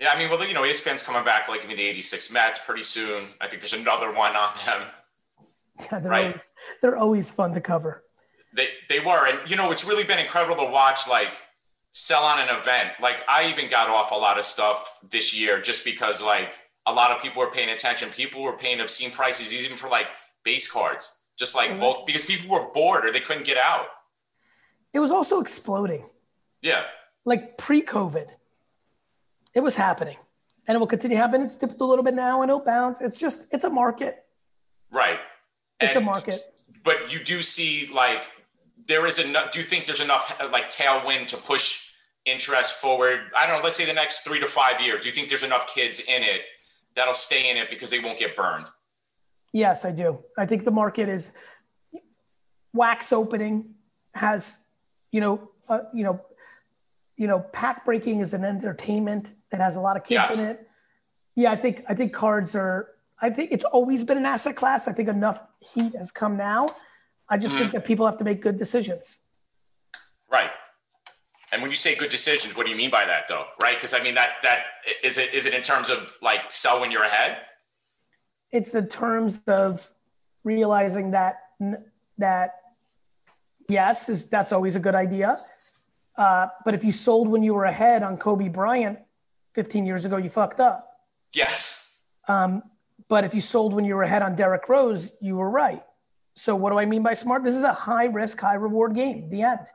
Yeah, 0.00 0.12
I 0.12 0.18
mean, 0.18 0.30
well, 0.30 0.46
you 0.46 0.54
know, 0.54 0.62
ESPN's 0.62 1.02
coming 1.02 1.24
back 1.24 1.48
like 1.48 1.64
in 1.64 1.68
the 1.68 1.82
86 1.82 2.32
Mets 2.32 2.60
pretty 2.60 2.84
soon. 2.84 3.28
I 3.40 3.48
think 3.48 3.62
there's 3.62 3.72
another 3.72 4.12
one 4.12 4.36
on 4.36 4.50
them. 4.64 4.82
Yeah, 5.80 6.00
they're, 6.00 6.10
right? 6.10 6.26
always, 6.26 6.52
they're 6.82 6.96
always 6.96 7.30
fun 7.30 7.54
to 7.54 7.60
cover. 7.60 8.02
They, 8.52 8.66
they 8.88 8.98
were. 8.98 9.28
And, 9.28 9.48
you 9.48 9.54
know, 9.54 9.70
it's 9.70 9.84
really 9.84 10.02
been 10.02 10.18
incredible 10.18 10.56
to 10.56 10.68
watch, 10.68 11.06
like, 11.08 11.40
sell 11.92 12.24
on 12.24 12.40
an 12.40 12.48
event. 12.48 12.94
Like, 13.00 13.22
I 13.28 13.48
even 13.48 13.70
got 13.70 13.88
off 13.88 14.10
a 14.10 14.16
lot 14.16 14.40
of 14.40 14.44
stuff 14.44 14.98
this 15.08 15.38
year 15.38 15.60
just 15.60 15.84
because, 15.84 16.20
like, 16.20 16.54
a 16.86 16.92
lot 16.92 17.12
of 17.12 17.22
people 17.22 17.40
were 17.42 17.52
paying 17.52 17.68
attention. 17.68 18.08
People 18.10 18.42
were 18.42 18.56
paying 18.56 18.80
obscene 18.80 19.12
prices, 19.12 19.54
even 19.54 19.76
for, 19.76 19.88
like, 19.88 20.08
base 20.42 20.68
cards, 20.68 21.12
just 21.38 21.54
like 21.54 21.70
mm-hmm. 21.70 21.78
bulk, 21.78 22.06
because 22.06 22.24
people 22.24 22.50
were 22.50 22.72
bored 22.72 23.06
or 23.06 23.12
they 23.12 23.20
couldn't 23.20 23.46
get 23.46 23.56
out 23.56 23.86
it 24.92 25.00
was 25.00 25.10
also 25.10 25.40
exploding. 25.40 26.04
Yeah. 26.62 26.84
Like 27.24 27.58
pre 27.58 27.82
COVID, 27.82 28.28
it 29.54 29.60
was 29.60 29.76
happening 29.76 30.16
and 30.66 30.76
it 30.76 30.78
will 30.78 30.86
continue 30.86 31.16
to 31.16 31.22
happen. 31.22 31.42
It's 31.42 31.56
dipped 31.56 31.80
a 31.80 31.84
little 31.84 32.04
bit 32.04 32.14
now 32.14 32.42
and 32.42 32.50
it'll 32.50 32.64
bounce. 32.64 33.00
It's 33.00 33.18
just, 33.18 33.46
it's 33.52 33.64
a 33.64 33.70
market. 33.70 34.24
Right. 34.90 35.18
It's 35.80 35.94
and, 35.94 36.02
a 36.02 36.06
market. 36.06 36.40
But 36.84 37.12
you 37.12 37.22
do 37.22 37.42
see 37.42 37.90
like, 37.92 38.30
there 38.86 39.06
is 39.06 39.18
enough, 39.18 39.50
do 39.50 39.58
you 39.58 39.64
think 39.64 39.84
there's 39.84 40.00
enough 40.00 40.34
like 40.52 40.70
tailwind 40.70 41.26
to 41.28 41.36
push 41.36 41.90
interest 42.24 42.80
forward? 42.80 43.20
I 43.36 43.46
don't 43.46 43.58
know, 43.58 43.64
let's 43.64 43.76
say 43.76 43.84
the 43.84 43.92
next 43.92 44.22
three 44.22 44.40
to 44.40 44.46
five 44.46 44.80
years. 44.80 45.00
Do 45.00 45.08
you 45.08 45.14
think 45.14 45.28
there's 45.28 45.42
enough 45.42 45.66
kids 45.66 46.00
in 46.00 46.22
it 46.22 46.42
that'll 46.94 47.14
stay 47.14 47.50
in 47.50 47.56
it 47.56 47.68
because 47.70 47.90
they 47.90 48.00
won't 48.00 48.18
get 48.18 48.34
burned? 48.36 48.66
Yes, 49.52 49.84
I 49.84 49.92
do. 49.92 50.24
I 50.36 50.46
think 50.46 50.64
the 50.64 50.70
market 50.70 51.08
is 51.08 51.32
wax 52.72 53.12
opening 53.12 53.74
has 54.14 54.58
you 55.10 55.20
know, 55.20 55.50
uh, 55.68 55.80
you 55.92 56.04
know, 56.04 56.20
you 57.16 57.26
know, 57.26 57.40
pack 57.40 57.84
breaking 57.84 58.20
is 58.20 58.32
an 58.34 58.44
entertainment 58.44 59.34
that 59.50 59.60
has 59.60 59.76
a 59.76 59.80
lot 59.80 59.96
of 59.96 60.04
kids 60.04 60.24
yes. 60.30 60.38
in 60.38 60.46
it. 60.46 60.68
Yeah, 61.34 61.52
I 61.52 61.56
think 61.56 61.84
I 61.88 61.94
think 61.94 62.12
cards 62.12 62.54
are. 62.54 62.88
I 63.20 63.30
think 63.30 63.50
it's 63.50 63.64
always 63.64 64.04
been 64.04 64.18
an 64.18 64.26
asset 64.26 64.54
class. 64.54 64.86
I 64.86 64.92
think 64.92 65.08
enough 65.08 65.40
heat 65.60 65.94
has 65.96 66.12
come 66.12 66.36
now. 66.36 66.70
I 67.28 67.36
just 67.36 67.54
mm-hmm. 67.54 67.64
think 67.64 67.72
that 67.72 67.84
people 67.84 68.06
have 68.06 68.16
to 68.18 68.24
make 68.24 68.40
good 68.40 68.56
decisions. 68.56 69.18
Right. 70.30 70.50
And 71.52 71.62
when 71.62 71.70
you 71.70 71.76
say 71.76 71.94
good 71.94 72.10
decisions, 72.10 72.56
what 72.56 72.66
do 72.66 72.70
you 72.70 72.76
mean 72.76 72.90
by 72.90 73.04
that 73.04 73.24
though? 73.28 73.44
Right? 73.62 73.76
Because 73.76 73.94
I 73.94 74.02
mean 74.02 74.14
that 74.14 74.30
that 74.42 74.64
is 75.02 75.18
it 75.18 75.32
is 75.34 75.46
it 75.46 75.54
in 75.54 75.62
terms 75.62 75.90
of 75.90 76.16
like 76.22 76.52
sell 76.52 76.80
when 76.80 76.90
you're 76.90 77.04
ahead? 77.04 77.38
It's 78.50 78.74
in 78.74 78.86
terms 78.88 79.42
of 79.46 79.90
realizing 80.44 81.12
that 81.12 81.40
that 82.18 82.54
yes, 83.68 84.08
is 84.08 84.26
that's 84.26 84.52
always 84.52 84.76
a 84.76 84.80
good 84.80 84.94
idea. 84.94 85.40
Uh, 86.16 86.48
but 86.64 86.74
if 86.74 86.82
you 86.82 86.92
sold 86.92 87.28
when 87.28 87.42
you 87.42 87.54
were 87.54 87.64
ahead 87.64 88.02
on 88.02 88.16
Kobe 88.16 88.48
Bryant 88.48 88.98
15 89.54 89.86
years 89.86 90.04
ago, 90.04 90.16
you 90.16 90.28
fucked 90.28 90.60
up. 90.60 90.90
Yes. 91.32 92.00
Um, 92.26 92.62
but 93.08 93.24
if 93.24 93.34
you 93.34 93.40
sold 93.40 93.72
when 93.72 93.84
you 93.84 93.94
were 93.94 94.02
ahead 94.02 94.22
on 94.22 94.34
Derrick 94.34 94.68
Rose, 94.68 95.12
you 95.20 95.36
were 95.36 95.48
right. 95.48 95.82
So 96.34 96.54
what 96.54 96.70
do 96.70 96.78
I 96.78 96.84
mean 96.84 97.02
by 97.02 97.14
smart? 97.14 97.44
This 97.44 97.54
is 97.54 97.62
a 97.62 97.72
high 97.72 98.04
risk, 98.04 98.40
high 98.40 98.54
reward 98.54 98.94
game. 98.94 99.30
The 99.30 99.42
end. 99.42 99.66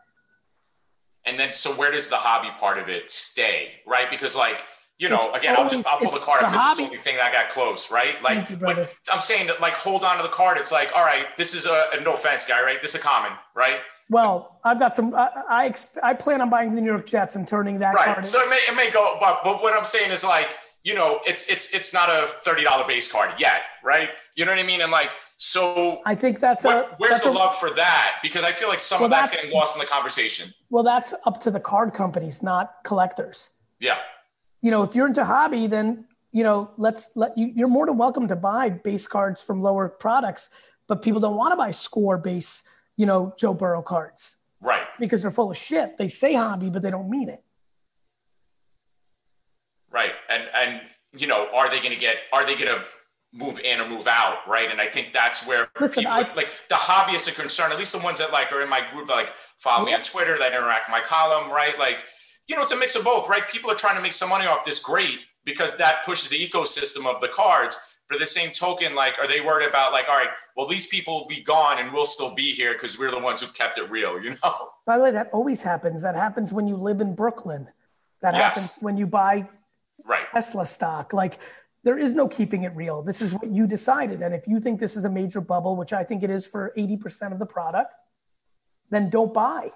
And 1.25 1.39
then, 1.39 1.53
so 1.53 1.71
where 1.73 1.91
does 1.91 2.10
the 2.10 2.17
hobby 2.17 2.49
part 2.60 2.77
of 2.77 2.89
it 2.89 3.10
stay, 3.10 3.71
right? 3.88 4.10
Because 4.10 4.36
like, 4.36 4.65
you 4.99 5.10
know, 5.10 5.29
it's 5.29 5.39
again, 5.39 5.56
always, 5.56 5.73
I'll 5.73 5.79
just 5.79 5.88
I'll 5.88 5.99
pull 5.99 6.12
the 6.12 6.19
card 6.19 6.43
up 6.43 6.51
because 6.51 6.65
it's 6.69 6.77
the 6.77 6.84
only 6.86 6.97
thing 6.97 7.15
that 7.17 7.34
got 7.34 7.49
close, 7.49 7.91
right? 7.91 8.21
Like, 8.21 8.49
you, 8.49 8.58
like 8.58 8.95
I'm 9.12 9.19
saying 9.19 9.47
that, 9.47 9.60
like, 9.60 9.73
hold 9.73 10.03
on 10.03 10.17
to 10.17 10.23
the 10.23 10.29
card. 10.29 10.58
It's 10.58 10.71
like, 10.71 10.91
all 10.95 11.03
right, 11.03 11.25
this 11.36 11.53
is 11.53 11.65
a, 11.65 12.01
no 12.03 12.13
offense, 12.13 12.45
guy, 12.45 12.62
right? 12.62 12.82
This 12.82 12.93
is 12.93 13.01
a 13.01 13.03
common, 13.03 13.32
right? 13.56 13.79
Well, 14.10 14.60
I've 14.63 14.79
got 14.79 14.93
some. 14.93 15.15
I, 15.15 15.29
I, 15.49 15.73
I 16.03 16.13
plan 16.13 16.41
on 16.41 16.49
buying 16.49 16.75
the 16.75 16.82
New 16.82 16.91
York 16.91 17.08
Jets 17.08 17.36
and 17.36 17.47
turning 17.47 17.79
that. 17.79 17.95
Right. 17.95 18.23
So 18.23 18.39
it 18.41 18.49
may 18.49 18.60
it 18.69 18.75
may 18.75 18.91
go, 18.91 19.17
but 19.19 19.39
but 19.43 19.63
what 19.63 19.75
I'm 19.75 19.86
saying 19.86 20.12
is 20.12 20.23
like, 20.23 20.56
you 20.84 20.93
know, 20.93 21.21
it's 21.25 21.47
it's 21.47 21.73
it's 21.73 21.93
not 21.93 22.10
a 22.10 22.27
thirty 22.27 22.63
dollar 22.63 22.86
base 22.86 23.12
card 23.12 23.32
yet, 23.39 23.62
right? 23.84 24.10
You 24.36 24.45
know 24.45 24.51
what 24.51 24.60
I 24.60 24.63
mean? 24.63 24.82
And 24.82 24.91
like, 24.91 25.10
so 25.38 26.01
I 26.06 26.15
think 26.15 26.39
that's 26.39 26.65
a 26.65 26.84
where's 26.97 27.13
that's 27.13 27.23
the 27.23 27.32
a, 27.32 27.32
love 27.32 27.56
for 27.56 27.71
that? 27.71 28.17
Because 28.21 28.43
I 28.43 28.51
feel 28.51 28.67
like 28.67 28.79
some 28.79 28.99
well, 28.99 29.06
of 29.06 29.12
that's, 29.12 29.32
that's 29.32 29.41
getting 29.41 29.58
lost 29.58 29.75
in 29.75 29.79
the 29.79 29.88
conversation. 29.88 30.53
Well, 30.69 30.84
that's 30.84 31.13
up 31.25 31.39
to 31.41 31.51
the 31.51 31.60
card 31.60 31.93
companies, 31.93 32.43
not 32.43 32.84
collectors. 32.84 33.49
Yeah. 33.79 33.97
You 34.63 34.71
know, 34.71 34.82
if 34.82 34.95
you're 34.95 35.06
into 35.06 35.23
hobby, 35.26 35.67
then 35.67 36.06
you 36.32 36.43
know, 36.43 36.71
let's 36.78 37.12
let 37.15 37.38
you. 37.38 37.52
You're 37.56 37.67
more 37.67 37.86
than 37.86 37.97
welcome 37.97 38.28
to 38.30 38.36
buy 38.36 38.69
base 38.69 39.06
cards 39.06 39.41
from 39.41 39.62
lower 39.62 39.88
products, 39.88 40.49
but 40.88 41.04
people 41.04 41.21
don't 41.21 41.36
want 41.36 41.52
to 41.52 41.56
buy 41.56 41.69
score 41.69 42.17
base, 42.17 42.63
you 42.97 43.06
know, 43.06 43.36
Joe 43.38 43.54
Burrow 43.54 43.84
cards. 43.84 44.38
Right. 44.60 44.82
Because 44.99 45.21
they're 45.21 45.32
full 45.32 45.52
of 45.52 45.58
shit. 45.58 45.97
They 45.97 46.08
say 46.08 46.34
hobby, 46.34 46.69
but 46.69 46.82
they 46.82 46.89
don't 46.89 47.10
mean 47.10 47.30
it. 47.30 47.43
Right. 49.91 50.13
And 50.30 50.43
and 50.56 50.82
you 51.12 51.28
know, 51.28 51.49
are 51.54 51.69
they 51.69 51.80
going 51.80 51.93
to 51.93 51.99
get? 51.99 52.17
Are 52.32 52.45
they 52.45 52.56
going 52.56 52.73
to 52.73 52.84
move 53.32 53.60
in 53.60 53.80
or 53.80 53.88
move 53.88 54.08
out? 54.08 54.38
Right. 54.47 54.71
And 54.71 54.82
I 54.82 54.88
think 54.88 55.12
that's 55.12 55.45
where 55.45 55.67
Listen, 55.80 56.04
people 56.04 56.15
I, 56.15 56.34
like 56.36 56.49
the 56.69 56.76
hobbyists 56.76 57.30
are 57.30 57.39
concerned. 57.39 57.73
At 57.73 57.80
least 57.80 57.91
the 57.91 57.99
ones 57.99 58.17
that 58.19 58.32
like 58.32 58.52
are 58.52 58.62
in 58.62 58.69
my 58.69 58.82
group 58.91 59.08
that 59.10 59.15
like 59.15 59.34
follow 59.58 59.86
yeah. 59.86 59.91
me 59.91 59.95
on 59.95 60.04
Twitter, 60.04 60.38
that 60.39 60.54
interact 60.54 60.89
with 60.89 60.93
my 60.93 61.06
column. 61.06 61.52
Right. 61.52 61.78
Like 61.78 61.99
you 62.47 62.56
know, 62.56 62.62
it's 62.62 62.71
a 62.71 62.77
mix 62.77 62.95
of 62.95 63.03
both. 63.03 63.29
Right. 63.29 63.47
People 63.47 63.71
are 63.71 63.75
trying 63.75 63.95
to 63.95 64.01
make 64.01 64.13
some 64.13 64.29
money 64.29 64.45
off 64.47 64.63
this. 64.63 64.79
Great 64.79 65.19
because 65.45 65.75
that 65.77 66.06
pushes 66.06 66.29
the 66.29 66.38
ecosystem 66.38 67.06
of 67.06 67.21
the 67.21 67.27
cards. 67.27 67.77
But 68.10 68.15
at 68.15 68.19
the 68.19 68.27
same 68.27 68.51
token, 68.51 68.95
like, 68.95 69.17
are 69.19 69.27
they 69.27 69.41
worried 69.41 69.67
about 69.67 69.93
like, 69.93 70.08
all 70.10 70.15
right, 70.15 70.29
well, 70.58 70.67
these 70.67 70.88
people 70.88 71.21
will 71.21 71.27
be 71.27 71.41
gone 71.41 71.79
and 71.79 71.91
we'll 71.93 72.06
still 72.06 72.36
be 72.36 72.51
here 72.51 72.73
because 72.73 72.99
we're 72.99 73.12
the 73.12 73.19
ones 73.19 73.41
who 73.41 73.47
kept 73.53 73.77
it 73.77 73.89
real, 73.89 74.21
you 74.21 74.32
know? 74.43 74.69
By 74.86 74.97
the 74.97 75.03
way, 75.03 75.12
that 75.12 75.29
always 75.32 75.63
happens. 75.63 76.01
That 76.01 76.15
happens 76.15 76.51
when 76.51 76.67
you 76.67 76.75
live 76.75 77.01
in 77.01 77.15
Brooklyn. 77.15 77.69
That 78.21 78.34
yes. 78.34 78.43
happens 78.43 78.77
when 78.82 78.97
you 78.97 79.08
buy 79.08 79.47
right. 80.06 80.25
Tesla 80.34 80.65
stock. 80.65 81.13
Like 81.13 81.39
there 81.84 81.97
is 81.97 82.13
no 82.13 82.27
keeping 82.27 82.63
it 82.63 82.75
real. 82.75 83.01
This 83.01 83.21
is 83.21 83.34
what 83.34 83.49
you 83.49 83.67
decided. 83.67 84.21
And 84.21 84.36
if 84.36 84.47
you 84.47 84.60
think 84.60 84.79
this 84.79 84.95
is 84.97 85.06
a 85.06 85.10
major 85.10 85.41
bubble, 85.41 85.75
which 85.75 85.93
I 85.93 86.03
think 86.03 86.23
it 86.23 86.29
is 86.29 86.45
for 86.45 86.73
80% 86.77 87.32
of 87.32 87.39
the 87.39 87.45
product, 87.45 87.93
then 88.89 89.10
don't 89.10 89.34
buy. 89.34 89.71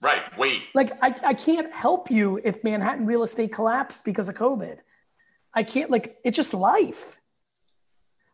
Right. 0.00 0.22
Wait. 0.38 0.62
Like 0.74 0.90
I, 1.02 1.14
I 1.24 1.34
can't 1.34 1.72
help 1.72 2.10
you 2.10 2.40
if 2.42 2.64
Manhattan 2.64 3.06
real 3.06 3.22
estate 3.22 3.52
collapsed 3.52 4.04
because 4.04 4.28
of 4.28 4.34
COVID. 4.34 4.78
I 5.52 5.62
can't 5.62 5.90
like 5.90 6.18
it's 6.24 6.36
just 6.36 6.54
life. 6.54 7.18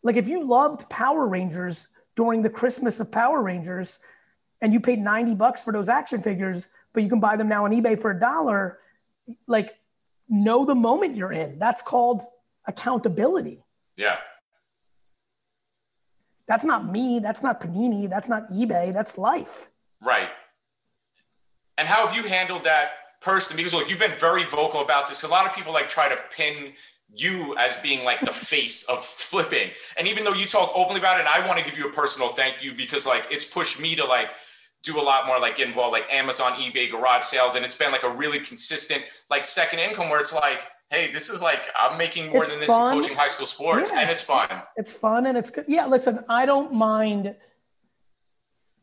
Like 0.02 0.16
if 0.16 0.29
you 0.29 0.44
loved 0.44 0.88
Power 0.88 1.26
Rangers 1.26 1.88
during 2.14 2.42
the 2.42 2.50
Christmas 2.50 3.00
of 3.00 3.11
Power 3.11 3.42
Rangers 3.42 3.98
and 4.62 4.72
you 4.72 4.81
paid 4.81 5.00
90 5.00 5.35
bucks 5.35 5.64
for 5.64 5.72
those 5.72 5.88
action 5.88 6.22
figures, 6.22 6.68
but 6.92 7.02
you 7.02 7.09
can 7.09 7.20
buy 7.20 7.37
them 7.37 7.48
now 7.48 7.64
on 7.64 7.72
eBay 7.72 8.00
for 8.00 8.11
a 8.12 8.18
dollar, 8.18 8.79
like 9.46 9.74
know 10.29 10.64
the 10.64 10.74
moment 10.74 11.16
you're 11.16 11.33
in. 11.33 11.59
That's 11.59 11.83
called 11.83 12.22
accountability. 12.66 13.64
Yeah. 13.96 14.16
That's 16.46 16.64
not 16.64 16.90
me. 16.90 17.18
That's 17.18 17.42
not 17.42 17.61
Panini. 17.61 18.09
That's 18.09 18.29
not 18.29 18.50
eBay. 18.50 18.92
That's 18.92 19.18
life. 19.18 19.68
Right. 20.00 20.29
And 21.79 21.87
how 21.87 22.07
have 22.07 22.17
you 22.17 22.23
handled 22.23 22.65
that 22.65 22.91
personally? 23.21 23.62
Because 23.62 23.75
look, 23.75 23.91
you've 23.91 23.99
been 23.99 24.19
very 24.19 24.45
vocal 24.45 24.81
about 24.81 25.09
this. 25.09 25.23
A 25.25 25.29
lot 25.29 25.47
of 25.47 25.55
people 25.55 25.73
like 25.73 25.89
try 25.89 26.09
to 26.09 26.19
pin 26.31 26.73
you 27.15 27.55
as 27.59 27.79
being 27.79 28.05
like 28.05 28.21
the 28.21 28.33
face 28.33 28.89
of 28.89 29.05
flipping. 29.05 29.71
And 29.97 30.09
even 30.09 30.25
though 30.25 30.33
you 30.33 30.47
talk 30.47 30.71
openly 30.75 31.01
about 31.01 31.21
it, 31.21 31.27
I 31.27 31.47
want 31.47 31.59
to 31.59 31.65
give 31.65 31.79
you 31.79 31.89
a 31.89 31.93
personal 31.93 32.29
thank 32.29 32.62
you 32.62 32.75
because 32.75 33.07
like 33.07 33.27
it's 33.31 33.45
pushed 33.45 33.81
me 33.81 33.95
to 33.97 34.05
like 34.05 34.31
do 34.83 35.01
a 35.01 35.03
lot 35.03 35.27
more 35.27 35.39
like 35.41 35.57
get 35.57 35.67
involved 35.67 35.93
like 35.93 36.07
Amazon, 36.12 36.53
eBay, 36.53 36.91
garage 36.91 37.25
sales. 37.25 37.57
And 37.57 37.65
it's 37.65 37.75
been 37.75 37.93
like 37.93 38.05
a 38.05 38.11
really 38.11 38.39
consistent 38.39 39.03
like 39.31 39.45
second 39.45 39.81
income 39.81 40.11
where 40.11 40.21
it's 40.21 40.35
like, 40.35 40.67
hey, 40.91 41.11
this 41.12 41.29
is 41.29 41.43
like 41.43 41.69
I'm 41.79 41.99
making 41.99 42.31
more 42.31 42.45
it's 42.45 42.55
than 42.55 42.67
fun. 42.67 42.97
this 42.97 43.07
coaching 43.07 43.19
high 43.19 43.29
school 43.29 43.47
sports 43.47 43.91
yeah, 43.93 44.01
and 44.01 44.11
it's 44.11 44.23
fun. 44.23 44.49
It's 44.77 44.93
fun 44.93 45.27
and 45.27 45.37
it's 45.37 45.51
good. 45.51 45.65
Yeah, 45.69 45.87
listen, 45.87 46.25
I 46.29 46.47
don't 46.47 46.73
mind 46.73 47.35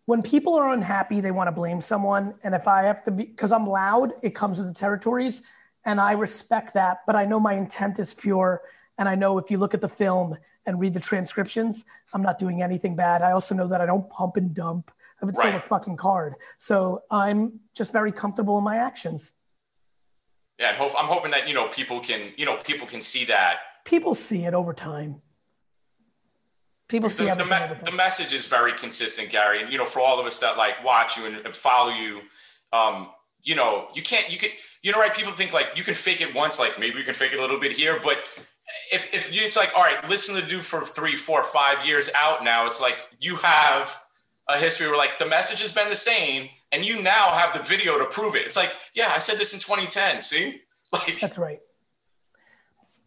when 0.06 0.22
people 0.22 0.56
are 0.56 0.74
unhappy, 0.74 1.22
they 1.22 1.32
want 1.32 1.48
to 1.48 1.52
blame 1.52 1.82
someone. 1.82 2.36
And 2.44 2.54
if 2.54 2.68
I 2.68 2.84
have 2.84 3.04
to 3.06 3.12
be 3.12 3.26
because 3.26 3.52
I'm 3.52 3.66
loud, 3.66 4.14
it 4.22 4.36
comes 4.36 4.58
with 4.58 4.68
the 4.68 4.74
territories. 4.74 5.42
And 5.86 6.00
I 6.00 6.14
respect 6.14 6.74
that, 6.76 7.00
but 7.06 7.16
I 7.16 7.26
know 7.26 7.40
my 7.40 7.54
intent 7.54 8.00
is 8.00 8.14
pure. 8.14 8.62
And 8.98 9.10
I 9.10 9.16
know 9.16 9.38
if 9.38 9.52
you 9.52 9.58
look 9.58 9.74
at 9.74 9.82
the 9.82 9.90
film 9.90 10.38
and 10.66 10.80
read 10.80 10.94
the 10.94 11.00
transcriptions, 11.00 11.84
I'm 12.14 12.22
not 12.22 12.40
doing 12.40 12.62
anything 12.62 12.96
bad. 12.96 13.22
I 13.22 13.32
also 13.32 13.54
know 13.54 13.68
that 13.68 13.82
I 13.82 13.86
don't 13.86 14.10
pump 14.10 14.38
and 14.38 14.54
dump 14.54 14.92
haven't 15.24 15.38
right. 15.38 15.54
sold 15.54 15.56
a 15.56 15.66
fucking 15.66 15.98
card. 15.98 16.36
So 16.58 17.04
I'm 17.10 17.60
just 17.74 17.92
very 17.92 18.12
comfortable 18.12 18.58
in 18.58 18.64
my 18.64 18.78
actions. 18.78 19.34
Yeah, 20.60 20.74
and 20.74 20.92
I'm 20.98 21.08
hoping 21.08 21.32
that 21.32 21.48
you 21.48 21.56
know 21.56 21.68
people 21.70 22.00
can 22.00 22.32
you 22.38 22.46
know 22.46 22.58
people 22.58 22.88
can 22.88 23.02
see 23.02 23.26
that. 23.26 23.58
People 23.86 24.16
see 24.16 24.46
it 24.46 24.54
over 24.54 24.74
time. 24.74 25.22
People 26.90 27.10
see 27.10 27.26
the, 27.26 27.36
the, 27.36 27.46
me- 27.46 27.80
the, 27.86 27.92
message 27.92 28.34
is 28.34 28.46
very 28.46 28.74
consistent, 28.74 29.30
Gary, 29.30 29.62
and 29.62 29.72
you 29.72 29.78
know 29.78 29.86
for 29.86 30.00
all 30.00 30.20
of 30.20 30.26
us 30.26 30.40
that 30.40 30.58
like 30.58 30.84
watch 30.84 31.18
you 31.18 31.26
and, 31.26 31.38
and 31.38 31.56
follow 31.56 31.92
you, 31.92 32.22
um, 32.72 33.10
you 33.42 33.56
know 33.56 33.88
you 33.94 34.02
can't 34.02 34.32
you 34.32 34.38
can 34.38 34.50
you 34.84 34.92
know 34.92 35.00
right. 35.00 35.14
People 35.14 35.34
think 35.34 35.54
like 35.54 35.70
you 35.76 35.84
can 35.84 35.94
fake 35.94 36.22
it 36.22 36.36
once, 36.36 36.60
like 36.60 36.78
maybe 36.80 36.98
you 37.00 37.04
can 37.04 37.14
fake 37.14 37.32
it 37.34 37.40
a 37.40 37.42
little 37.42 37.60
bit 37.60 37.72
here, 37.72 38.00
but 38.04 38.20
if, 38.92 39.14
if 39.14 39.34
you, 39.34 39.42
it's 39.44 39.58
like 39.58 39.72
all 39.76 39.84
right, 39.84 40.08
listen 40.10 40.36
to 40.36 40.46
do 40.48 40.60
for 40.60 40.82
three, 40.82 41.16
four, 41.16 41.44
five 41.44 41.86
years 41.86 42.10
out 42.16 42.44
now, 42.44 42.66
it's 42.66 42.82
like 42.82 43.06
you 43.20 43.36
have 43.38 43.98
a 44.50 44.58
history 44.58 44.88
where 44.88 44.98
like 44.98 45.20
the 45.20 45.26
message 45.26 45.62
has 45.62 45.72
been 45.72 45.90
the 45.90 45.96
same 45.96 46.50
and 46.72 46.86
you 46.86 47.02
now 47.02 47.32
have 47.32 47.54
the 47.54 47.64
video 47.64 47.98
to 47.98 48.06
prove 48.06 48.36
it. 48.36 48.46
It's 48.46 48.58
like, 48.58 48.74
yeah, 48.94 49.12
I 49.14 49.20
said 49.20 49.38
this 49.38 49.54
in 49.54 49.60
2010. 49.60 50.22
See? 50.22 50.62
Like 50.94 51.20
That's 51.20 51.40
right. 51.40 51.60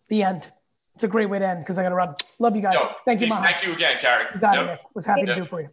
The 0.09 0.25
end. 0.25 0.51
It's 0.97 1.05
a 1.05 1.09
great 1.09 1.29
way 1.29 1.39
to 1.39 1.47
end 1.47 1.61
because 1.61 1.77
I 1.77 1.83
got 1.83 1.91
to 1.91 1.95
run. 1.95 2.15
Love 2.39 2.57
you 2.57 2.63
guys. 2.63 2.75
Yo, 2.75 2.89
thank 3.05 3.21
you, 3.21 3.27
Thank 3.27 3.67
you 3.67 3.75
again, 3.75 3.99
Gary. 4.01 4.25
You 4.35 4.41
got 4.41 4.57
yep. 4.57 4.81
it. 4.81 4.81
Was 4.95 5.05
happy 5.05 5.21
yep. 5.21 5.29
to 5.29 5.35
do 5.35 5.43
it 5.43 5.51
for 5.51 5.61
you. 5.61 5.69